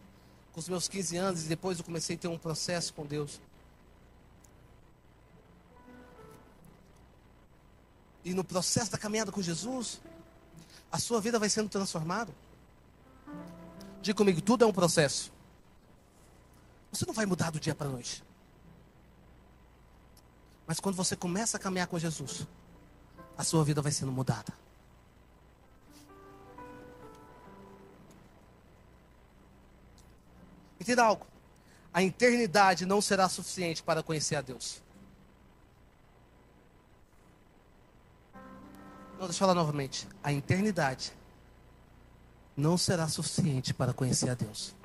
com 0.53 0.59
os 0.59 0.69
meus 0.69 0.87
15 0.87 1.17
anos, 1.17 1.45
e 1.45 1.47
depois 1.47 1.79
eu 1.79 1.83
comecei 1.83 2.15
a 2.15 2.19
ter 2.19 2.27
um 2.27 2.37
processo 2.37 2.93
com 2.93 3.05
Deus. 3.05 3.41
E 8.23 8.33
no 8.33 8.43
processo 8.43 8.91
da 8.91 8.97
caminhada 8.97 9.31
com 9.31 9.41
Jesus, 9.41 9.99
a 10.91 10.99
sua 10.99 11.19
vida 11.19 11.39
vai 11.39 11.49
sendo 11.49 11.69
transformada. 11.69 12.31
Diga 14.01 14.15
comigo, 14.15 14.41
tudo 14.41 14.63
é 14.63 14.67
um 14.67 14.73
processo. 14.73 15.31
Você 16.91 17.05
não 17.05 17.13
vai 17.13 17.25
mudar 17.25 17.49
do 17.49 17.59
dia 17.59 17.73
para 17.73 17.87
a 17.87 17.91
noite. 17.91 18.23
Mas 20.67 20.79
quando 20.79 20.95
você 20.95 21.15
começa 21.15 21.57
a 21.57 21.59
caminhar 21.59 21.87
com 21.87 21.97
Jesus, 21.97 22.47
a 23.37 23.43
sua 23.43 23.63
vida 23.63 23.81
vai 23.81 23.91
sendo 23.91 24.11
mudada. 24.11 24.53
Entenda 30.83 31.05
algo. 31.05 31.25
A 31.93 32.03
eternidade 32.03 32.85
não 32.85 32.99
será 32.99 33.29
suficiente 33.29 33.81
para 33.81 34.03
conhecer 34.03 34.35
a 34.35 34.41
Deus. 34.41 34.83
Não, 39.13 39.25
deixa 39.25 39.35
eu 39.35 39.39
falar 39.47 39.53
novamente. 39.53 40.05
A 40.21 40.33
eternidade 40.33 41.13
não 42.57 42.77
será 42.77 43.07
suficiente 43.07 43.73
para 43.73 43.93
conhecer 43.93 44.29
a 44.29 44.33
Deus. 44.33 44.75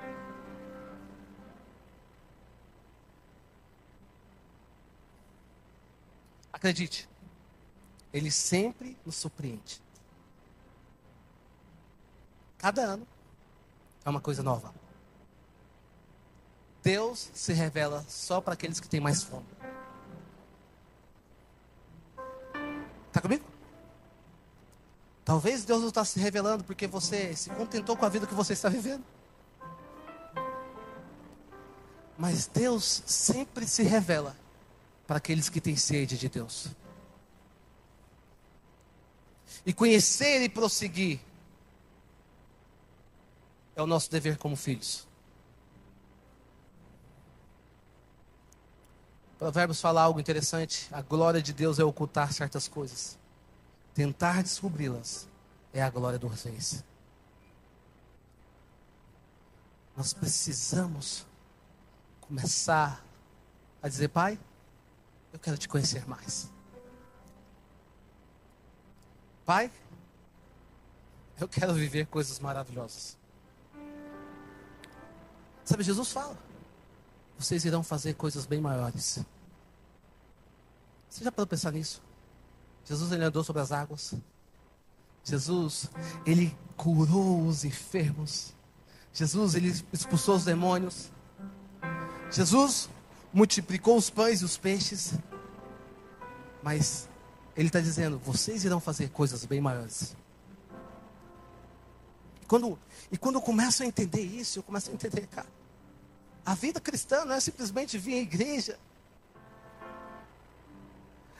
Acredite, 6.53 7.09
Ele 8.13 8.31
sempre 8.31 8.97
nos 9.05 9.17
surpreende. 9.17 9.81
Cada 12.57 12.83
ano 12.83 13.05
é 14.05 14.09
uma 14.09 14.21
coisa 14.21 14.41
nova. 14.41 14.73
Deus 16.81 17.29
se 17.33 17.53
revela 17.53 18.05
só 18.07 18.39
para 18.39 18.53
aqueles 18.53 18.79
que 18.79 18.87
têm 18.87 18.99
mais 18.99 19.23
fome. 19.23 19.45
Está 23.07 23.21
comigo? 23.21 23.43
Talvez 25.25 25.65
Deus 25.65 25.81
não 25.81 25.89
está 25.89 26.05
se 26.05 26.19
revelando 26.19 26.63
porque 26.63 26.87
você 26.87 27.35
se 27.35 27.49
contentou 27.51 27.97
com 27.97 28.05
a 28.05 28.09
vida 28.09 28.25
que 28.25 28.33
você 28.33 28.53
está 28.53 28.69
vivendo. 28.69 29.03
Mas 32.17 32.47
Deus 32.47 33.03
sempre 33.05 33.67
se 33.67 33.83
revela 33.83 34.35
para 35.07 35.17
aqueles 35.17 35.49
que 35.49 35.59
têm 35.59 35.75
sede 35.75 36.17
de 36.17 36.29
Deus. 36.29 36.67
E 39.65 39.73
conhecer 39.73 40.41
e 40.43 40.49
prosseguir 40.49 41.19
é 43.75 43.81
o 43.81 43.87
nosso 43.87 44.11
dever 44.11 44.37
como 44.37 44.55
filhos. 44.55 45.08
Provérbios 49.39 49.79
fala 49.79 50.01
algo 50.01 50.19
interessante. 50.19 50.89
A 50.91 51.01
glória 51.01 51.41
de 51.41 51.53
Deus 51.53 51.79
é 51.79 51.83
ocultar 51.83 52.33
certas 52.33 52.67
coisas. 52.67 53.17
Tentar 53.95 54.43
descobri-las 54.43 55.29
é 55.73 55.81
a 55.81 55.89
glória 55.89 56.19
dos 56.19 56.43
reis. 56.43 56.83
Nós 59.95 60.13
precisamos 60.13 61.25
começar 62.19 63.03
a 63.81 63.87
dizer, 63.87 64.09
Pai, 64.09 64.37
eu 65.31 65.39
quero 65.39 65.57
te 65.57 65.69
conhecer 65.69 66.05
mais. 66.05 66.49
Pai, 69.45 69.71
eu 71.39 71.47
quero 71.47 71.73
viver 71.73 72.07
coisas 72.07 72.39
maravilhosas. 72.39 73.17
Sabe, 75.63 75.83
Jesus 75.83 76.11
fala: 76.11 76.37
vocês 77.39 77.63
irão 77.63 77.81
fazer 77.81 78.15
coisas 78.15 78.45
bem 78.45 78.59
maiores. 78.59 79.19
Você 81.09 81.23
já 81.23 81.31
pode 81.31 81.49
pensar 81.49 81.71
nisso? 81.71 82.01
Jesus 82.83 83.13
ele 83.13 83.23
andou 83.23 83.45
sobre 83.45 83.61
as 83.61 83.71
águas. 83.71 84.13
Jesus, 85.23 85.89
ele 86.25 86.55
curou 86.75 87.45
os 87.45 87.63
enfermos. 87.63 88.53
Jesus, 89.13 89.55
ele 89.55 89.73
expulsou 89.93 90.35
os 90.35 90.43
demônios. 90.43 91.11
Jesus 92.29 92.89
multiplicou 93.31 93.95
os 93.95 94.09
pães 94.09 94.41
e 94.41 94.45
os 94.45 94.57
peixes. 94.57 95.13
Mas 96.61 97.07
ele 97.55 97.67
está 97.67 97.79
dizendo: 97.79 98.19
vocês 98.19 98.65
irão 98.65 98.81
fazer 98.81 99.09
coisas 99.11 99.45
bem 99.45 99.61
maiores. 99.61 100.13
Quando, 102.47 102.77
e 103.09 103.17
quando 103.17 103.35
eu 103.35 103.41
começo 103.41 103.81
a 103.81 103.85
entender 103.85 104.23
isso, 104.23 104.59
eu 104.59 104.63
começo 104.63 104.89
a 104.91 104.93
entender, 104.93 105.25
cara, 105.27 105.47
a 106.45 106.55
vida 106.55 106.79
cristã 106.79 107.25
não 107.25 107.35
é 107.35 107.39
simplesmente 107.39 107.97
vir 107.97 108.15
à 108.15 108.17
igreja. 108.17 108.79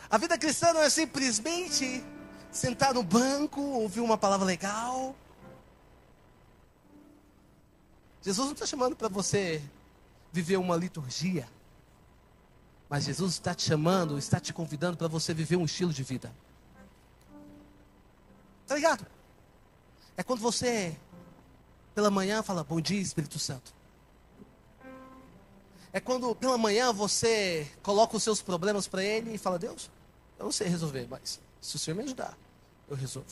A 0.09 0.17
vida 0.17 0.37
cristã 0.37 0.73
não 0.73 0.81
é 0.81 0.89
simplesmente 0.89 2.03
sentar 2.51 2.93
no 2.93 3.03
banco, 3.03 3.61
ouvir 3.61 3.99
uma 4.01 4.17
palavra 4.17 4.45
legal. 4.45 5.15
Jesus 8.21 8.47
não 8.47 8.53
está 8.53 8.65
chamando 8.65 8.95
para 8.95 9.07
você 9.07 9.61
viver 10.31 10.57
uma 10.57 10.75
liturgia. 10.75 11.47
Mas 12.89 13.05
Jesus 13.05 13.33
está 13.33 13.53
te 13.53 13.63
chamando, 13.63 14.17
está 14.17 14.39
te 14.39 14.51
convidando 14.51 14.97
para 14.97 15.07
você 15.07 15.31
viver 15.33 15.55
um 15.57 15.65
estilo 15.65 15.93
de 15.93 16.01
vida. 16.01 16.33
Tá 18.65 18.75
ligado? 18.75 19.05
É 20.17 20.23
quando 20.23 20.39
você, 20.39 20.97
pela 21.93 22.09
manhã, 22.09 22.41
fala: 22.41 22.63
Bom 22.63 22.81
dia, 22.81 22.99
Espírito 22.99 23.37
Santo. 23.37 23.78
É 25.91 25.99
quando 25.99 26.35
pela 26.35 26.57
manhã 26.57 26.93
você 26.93 27.69
coloca 27.81 28.15
os 28.15 28.23
seus 28.23 28.41
problemas 28.41 28.87
para 28.87 29.03
Ele 29.03 29.33
e 29.33 29.37
fala: 29.37 29.57
Deus, 29.57 29.89
eu 30.37 30.45
não 30.45 30.51
sei 30.51 30.67
resolver, 30.67 31.07
mas 31.09 31.39
se 31.59 31.75
o 31.75 31.79
Senhor 31.79 31.97
me 31.97 32.03
ajudar, 32.03 32.37
eu 32.87 32.95
resolvo. 32.95 33.27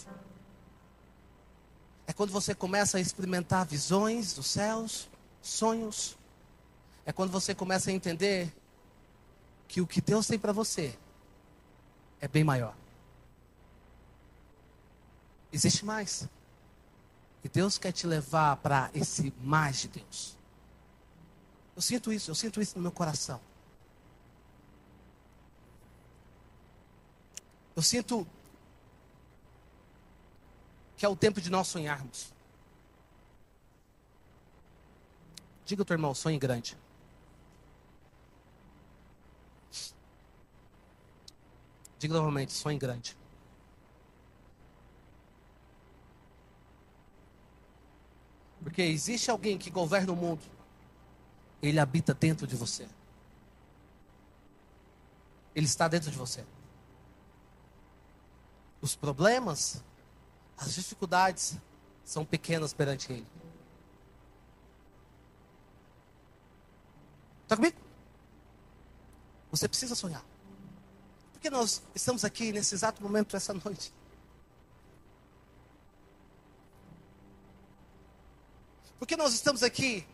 É 2.07 2.13
quando 2.13 2.31
você 2.31 2.55
começa 2.55 2.97
a 2.97 3.01
experimentar 3.01 3.65
visões 3.65 4.33
dos 4.33 4.47
céus, 4.47 5.09
sonhos. 5.41 6.17
É 7.05 7.11
quando 7.11 7.31
você 7.31 7.53
começa 7.53 7.89
a 7.89 7.93
entender 7.93 8.53
que 9.67 9.81
o 9.81 9.87
que 9.87 10.01
Deus 10.01 10.25
tem 10.25 10.39
para 10.39 10.51
você 10.51 10.97
é 12.19 12.27
bem 12.27 12.43
maior. 12.43 12.73
Existe 15.51 15.85
mais. 15.85 16.27
E 17.43 17.49
Deus 17.49 17.77
quer 17.77 17.91
te 17.91 18.07
levar 18.07 18.57
para 18.57 18.89
esse 18.93 19.33
mais 19.41 19.81
de 19.81 19.87
Deus. 19.89 20.36
Eu 21.77 21.81
sinto 21.81 22.11
isso, 22.11 22.31
eu 22.31 22.33
sinto 22.33 22.59
isso 22.59 22.75
no 22.75 22.81
meu 22.81 22.91
coração. 22.91 23.39
Eu 27.75 27.83
sinto 27.83 28.25
que 30.95 31.05
é 31.05 31.07
o 31.07 31.15
tempo 31.15 31.39
de 31.39 31.51
nós 31.51 31.67
sonharmos. 31.67 32.33
Diga 35.65 35.83
ao 35.83 35.85
teu 35.85 35.93
irmão, 35.93 36.15
sonhe 36.15 36.39
grande. 36.39 36.75
Diga 41.99 42.15
novamente, 42.15 42.53
sonhe 42.53 42.79
grande. 42.79 43.15
Porque 48.63 48.81
existe 48.81 49.29
alguém 49.29 49.59
que 49.59 49.69
governa 49.69 50.11
o 50.11 50.15
mundo. 50.15 50.56
Ele 51.61 51.79
habita 51.79 52.13
dentro 52.13 52.45
de 52.45 52.55
você. 52.55 52.87
Ele 55.55 55.65
está 55.65 55.87
dentro 55.87 56.11
de 56.11 56.17
você. 56.17 56.45
Os 58.81 58.95
problemas, 58.95 59.83
as 60.57 60.75
dificuldades 60.75 61.57
são 62.05 62.23
pequenas 62.23 62.73
perante 62.73 63.11
Ele. 63.11 63.27
Está 67.43 67.55
comigo? 67.55 67.77
Você 69.49 69.67
precisa 69.67 69.95
sonhar. 69.95 70.23
Por 71.33 71.39
que 71.39 71.49
nós 71.49 71.81
estamos 71.95 72.25
aqui 72.25 72.51
nesse 72.51 72.75
exato 72.75 73.01
momento, 73.01 73.35
essa 73.35 73.53
noite? 73.53 73.93
Por 78.99 79.07
que 79.07 79.15
nós 79.15 79.33
estamos 79.33 79.63
aqui? 79.63 80.05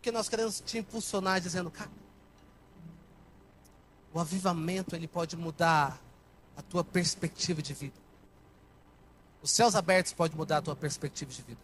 Porque 0.00 0.10
nós 0.10 0.30
queremos 0.30 0.60
te 0.60 0.78
impulsionar 0.78 1.42
dizendo, 1.42 1.70
cara, 1.70 1.90
o 4.14 4.18
avivamento 4.18 4.96
ele 4.96 5.06
pode 5.06 5.36
mudar 5.36 6.00
a 6.56 6.62
tua 6.62 6.82
perspectiva 6.82 7.60
de 7.60 7.74
vida. 7.74 8.00
Os 9.42 9.50
céus 9.50 9.74
abertos 9.74 10.14
podem 10.14 10.38
mudar 10.38 10.56
a 10.56 10.62
tua 10.62 10.74
perspectiva 10.74 11.30
de 11.30 11.42
vida. 11.42 11.60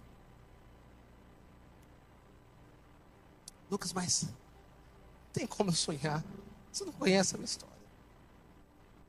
Lucas, 3.71 3.95
mas 3.95 4.25
não 4.25 4.35
tem 5.33 5.47
como 5.47 5.71
eu 5.71 5.75
sonhar. 5.75 6.23
Você 6.71 6.85
não 6.85 6.93
conhece 6.93 7.35
a 7.35 7.39
minha 7.39 7.47
história. 7.47 7.75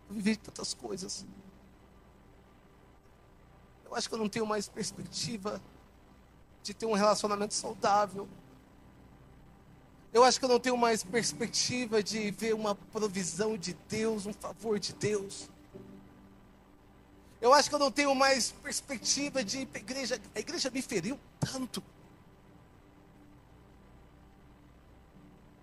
Eu 0.08 0.16
vivi 0.16 0.38
tantas 0.38 0.74
coisas. 0.74 1.26
Eu 3.84 3.94
acho 3.94 4.08
que 4.08 4.16
eu 4.16 4.20
não 4.20 4.30
tenho 4.30 4.46
mais 4.46 4.70
perspectiva 4.70 5.62
de 6.64 6.74
ter 6.74 6.86
um 6.86 6.94
relacionamento 6.94 7.54
saudável. 7.54 8.26
Eu 10.14 10.24
acho 10.24 10.40
que 10.40 10.46
eu 10.46 10.50
não 10.50 10.60
tenho 10.60 10.78
mais 10.78 11.04
perspectiva 11.04 12.02
de 12.02 12.32
ver 12.32 12.56
uma 12.56 12.74
provisão 12.74 13.58
de 13.58 13.74
Deus, 13.90 14.26
um 14.26 14.34
favor 14.34 14.80
de 14.80 14.94
Deus. 14.94 15.50
Eu 17.40 17.54
acho 17.54 17.70
que 17.70 17.76
eu 17.76 17.80
não 17.80 17.92
tenho 17.92 18.16
mais 18.16 18.52
perspectiva 18.52 19.44
de 19.44 19.60
ir 19.60 19.66
para 19.68 19.80
a 19.80 19.82
igreja. 19.82 20.22
A 20.34 20.40
igreja 20.40 20.70
me 20.72 20.82
feriu 20.82 21.20
tanto. 21.40 21.84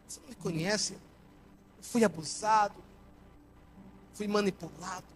Você 0.07 0.21
não 0.21 0.29
me 0.29 0.35
conhece? 0.37 0.93
Eu 0.93 1.83
fui 1.83 2.05
abusado, 2.05 2.77
fui 4.13 4.29
manipulado, 4.29 5.07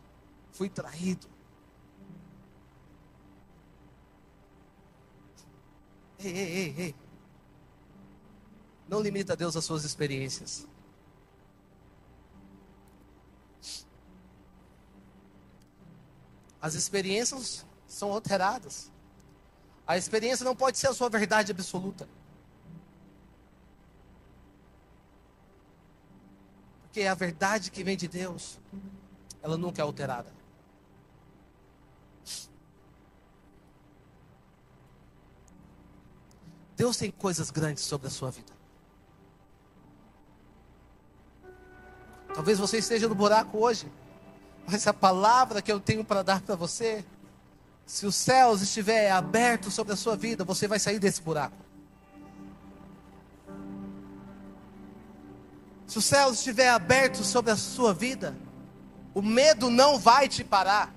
fui 0.53 0.68
traído. 0.68 1.29
Ei, 6.18 6.33
ei, 6.33 6.53
ei, 6.53 6.74
ei. 6.79 7.08
Não 8.89 9.01
limita 9.01 9.36
Deus 9.36 9.55
às 9.55 9.64
suas 9.64 9.84
experiências. 9.84 10.66
As 16.61 16.74
experiências 16.74 17.64
são 17.86 18.12
alteradas. 18.12 18.91
A 19.86 19.97
experiência 19.97 20.45
não 20.45 20.57
pode 20.57 20.78
ser 20.78 20.89
a 20.89 20.95
sua 20.95 21.09
verdade 21.09 21.53
absoluta. 21.53 22.09
Porque 26.82 27.03
a 27.03 27.14
verdade 27.14 27.70
que 27.70 27.84
vem 27.84 27.97
de 27.97 28.09
Deus, 28.09 28.59
ela 29.43 29.57
nunca 29.57 29.80
é 29.80 29.84
alterada. 29.84 30.32
Deus 36.74 36.97
tem 36.97 37.11
coisas 37.11 37.51
grandes 37.51 37.84
sobre 37.84 38.07
a 38.07 38.11
sua 38.11 38.30
vida. 38.30 38.58
Talvez 42.39 42.57
você 42.57 42.78
esteja 42.78 43.09
no 43.09 43.16
buraco 43.16 43.59
hoje, 43.59 43.91
mas 44.64 44.86
a 44.86 44.95
palavra 44.95 45.61
que 45.61 45.72
eu 45.72 45.80
tenho 45.80 46.05
para 46.05 46.22
dar 46.22 46.41
para 46.41 46.55
você, 46.55 47.05
se 47.84 48.07
os 48.07 48.14
céus 48.14 48.62
estiverem 48.62 49.11
abertos 49.11 49.74
sobre 49.74 49.93
a 49.93 49.97
sua 49.97 50.16
vida, 50.16 50.45
você 50.45 50.68
vai 50.68 50.78
sair 50.78 51.01
desse 51.01 51.20
buraco. 51.20 51.57
Se 55.89 55.99
os 55.99 56.05
céus 56.05 56.39
estiverem 56.39 56.70
abertos 56.70 57.26
sobre 57.26 57.51
a 57.51 57.57
sua 57.57 57.93
vida, 57.93 58.39
o 59.12 59.20
medo 59.20 59.68
não 59.68 59.99
vai 59.99 60.28
te 60.28 60.45
parar. 60.45 60.95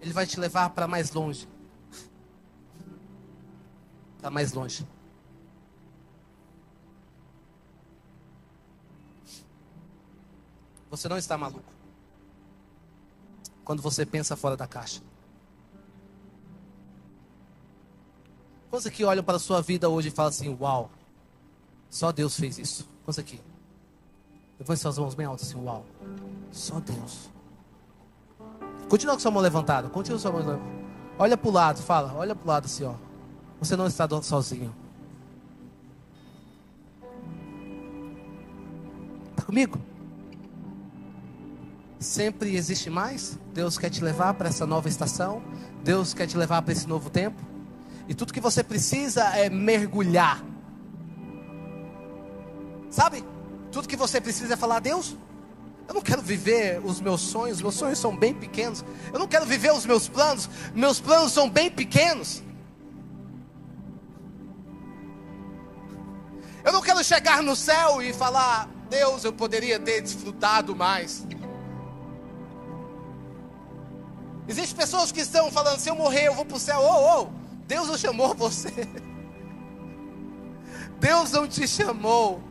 Ele 0.00 0.12
vai 0.12 0.24
te 0.24 0.38
levar 0.38 0.70
para 0.70 0.86
mais 0.86 1.10
longe. 1.10 1.48
Para 4.22 4.30
mais 4.30 4.52
longe. 4.52 4.86
Você 10.88 11.08
não 11.08 11.18
está 11.18 11.36
maluco. 11.36 11.72
Quando 13.64 13.82
você 13.82 14.06
pensa 14.06 14.36
fora 14.36 14.56
da 14.56 14.66
caixa. 14.66 15.02
Quantos 18.70 18.86
aqui 18.86 19.04
olham 19.04 19.24
para 19.24 19.36
a 19.36 19.40
sua 19.40 19.60
vida 19.60 19.88
hoje 19.88 20.08
e 20.08 20.10
falam 20.10 20.28
assim: 20.28 20.56
Uau, 20.60 20.90
só 21.90 22.12
Deus 22.12 22.38
fez 22.38 22.58
isso? 22.58 22.88
Quantos 23.04 23.18
aqui? 23.18 23.40
Levante 24.58 24.80
suas 24.80 24.98
mãos 24.98 25.14
bem 25.14 25.26
altas 25.26 25.48
assim: 25.48 25.62
Uau, 25.64 25.84
só 26.52 26.78
Deus. 26.78 27.28
Continua 28.88 29.14
com 29.14 29.20
sua 29.20 29.30
mão 29.30 29.42
levantada. 29.42 29.88
Continua 29.88 30.18
com 30.18 30.22
sua 30.22 30.30
mão 30.30 30.40
levantada. 30.40 30.70
Olha 31.18 31.36
para 31.36 31.48
o 31.48 31.52
lado, 31.52 31.82
fala. 31.82 32.14
Olha 32.14 32.36
para 32.36 32.44
o 32.44 32.48
lado 32.48 32.66
assim, 32.66 32.84
ó. 32.84 32.94
Você 33.62 33.76
não 33.76 33.86
está 33.86 34.08
sozinho. 34.22 34.74
Está 39.30 39.44
comigo? 39.44 39.78
Sempre 42.00 42.56
existe 42.56 42.90
mais. 42.90 43.38
Deus 43.54 43.78
quer 43.78 43.88
te 43.88 44.02
levar 44.02 44.34
para 44.34 44.48
essa 44.48 44.66
nova 44.66 44.88
estação. 44.88 45.40
Deus 45.84 46.12
quer 46.12 46.26
te 46.26 46.36
levar 46.36 46.60
para 46.62 46.72
esse 46.72 46.88
novo 46.88 47.08
tempo. 47.08 47.40
E 48.08 48.14
tudo 48.14 48.32
que 48.32 48.40
você 48.40 48.64
precisa 48.64 49.22
é 49.36 49.48
mergulhar. 49.48 50.44
Sabe? 52.90 53.24
Tudo 53.70 53.86
que 53.86 53.94
você 53.94 54.20
precisa 54.20 54.54
é 54.54 54.56
falar: 54.56 54.80
Deus, 54.80 55.16
eu 55.86 55.94
não 55.94 56.02
quero 56.02 56.20
viver 56.20 56.84
os 56.84 57.00
meus 57.00 57.20
sonhos, 57.20 57.62
meus 57.62 57.76
sonhos 57.76 58.00
são 58.00 58.16
bem 58.16 58.34
pequenos. 58.34 58.84
Eu 59.12 59.20
não 59.20 59.28
quero 59.28 59.46
viver 59.46 59.72
os 59.72 59.86
meus 59.86 60.08
planos, 60.08 60.50
meus 60.74 60.98
planos 60.98 61.30
são 61.30 61.48
bem 61.48 61.70
pequenos. 61.70 62.42
Eu 66.64 66.72
não 66.72 66.80
quero 66.80 67.02
chegar 67.02 67.42
no 67.42 67.56
céu 67.56 68.00
e 68.00 68.12
falar, 68.12 68.68
Deus, 68.88 69.24
eu 69.24 69.32
poderia 69.32 69.80
ter 69.80 70.00
desfrutado 70.00 70.76
mais. 70.76 71.26
Existem 74.46 74.76
pessoas 74.76 75.10
que 75.10 75.20
estão 75.20 75.50
falando, 75.50 75.78
se 75.78 75.88
eu 75.88 75.94
morrer, 75.94 76.28
eu 76.28 76.34
vou 76.34 76.44
para 76.44 76.56
o 76.56 76.60
céu. 76.60 76.80
Oh, 76.80 77.22
oh, 77.22 77.28
Deus 77.66 77.88
não 77.88 77.96
chamou 77.96 78.34
você. 78.36 78.70
Deus 81.00 81.32
não 81.32 81.48
te 81.48 81.66
chamou 81.66 82.42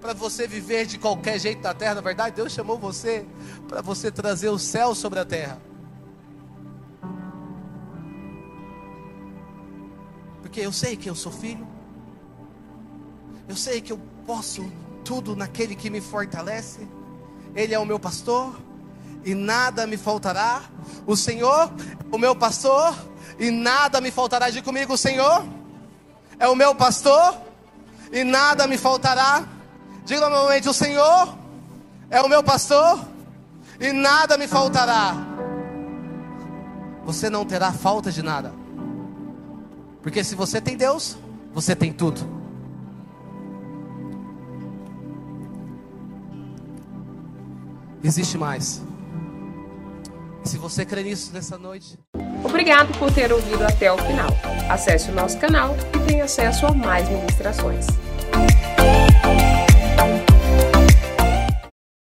para 0.00 0.14
você 0.14 0.46
viver 0.46 0.86
de 0.86 0.98
qualquer 0.98 1.38
jeito 1.38 1.62
na 1.62 1.74
terra, 1.74 1.96
na 1.96 2.00
verdade, 2.00 2.34
Deus 2.34 2.52
chamou 2.52 2.78
você 2.78 3.26
para 3.68 3.82
você 3.82 4.10
trazer 4.10 4.48
o 4.48 4.58
céu 4.58 4.94
sobre 4.94 5.18
a 5.18 5.24
terra. 5.24 5.60
Porque 10.40 10.60
eu 10.60 10.72
sei 10.72 10.96
que 10.96 11.08
eu 11.08 11.14
sou 11.14 11.30
filho, 11.30 11.66
eu 13.50 13.56
sei 13.56 13.80
que 13.80 13.92
eu 13.92 13.98
posso 14.24 14.64
tudo 15.04 15.34
naquele 15.34 15.74
que 15.74 15.90
me 15.90 16.00
fortalece, 16.00 16.86
Ele 17.52 17.74
é 17.74 17.78
o 17.80 17.84
meu 17.84 17.98
pastor 17.98 18.56
e 19.24 19.34
nada 19.34 19.88
me 19.88 19.96
faltará. 19.96 20.62
O 21.04 21.16
Senhor 21.16 21.68
é 21.68 22.14
o 22.14 22.16
meu 22.16 22.36
pastor 22.36 22.94
e 23.40 23.50
nada 23.50 24.00
me 24.00 24.12
faltará. 24.12 24.50
De 24.50 24.62
comigo, 24.62 24.92
o 24.92 24.96
Senhor 24.96 25.44
é 26.38 26.46
o 26.46 26.54
meu 26.54 26.76
pastor 26.76 27.36
e 28.12 28.22
nada 28.22 28.68
me 28.68 28.78
faltará. 28.78 29.44
Diga 30.04 30.30
novamente: 30.30 30.68
O 30.68 30.72
Senhor 30.72 31.36
é 32.08 32.22
o 32.22 32.28
meu 32.28 32.44
pastor 32.44 33.04
e 33.80 33.90
nada 33.90 34.38
me 34.38 34.46
faltará. 34.46 35.12
Você 37.04 37.28
não 37.28 37.44
terá 37.44 37.72
falta 37.72 38.12
de 38.12 38.22
nada, 38.22 38.54
porque 40.02 40.22
se 40.22 40.36
você 40.36 40.60
tem 40.60 40.76
Deus, 40.76 41.18
você 41.52 41.74
tem 41.74 41.92
tudo. 41.92 42.39
Existe 48.02 48.38
mais. 48.38 48.82
Se 50.42 50.56
você 50.56 50.84
crê 50.84 51.02
nisso 51.02 51.32
nessa 51.32 51.58
noite. 51.58 51.98
Obrigado 52.42 52.96
por 52.98 53.12
ter 53.12 53.32
ouvido 53.32 53.62
até 53.62 53.92
o 53.92 53.98
final. 53.98 54.30
Acesse 54.68 55.10
o 55.10 55.14
nosso 55.14 55.38
canal 55.38 55.76
e 55.94 56.06
tenha 56.06 56.24
acesso 56.24 56.66
a 56.66 56.72
mais 56.72 57.08
ministrações. 57.08 57.86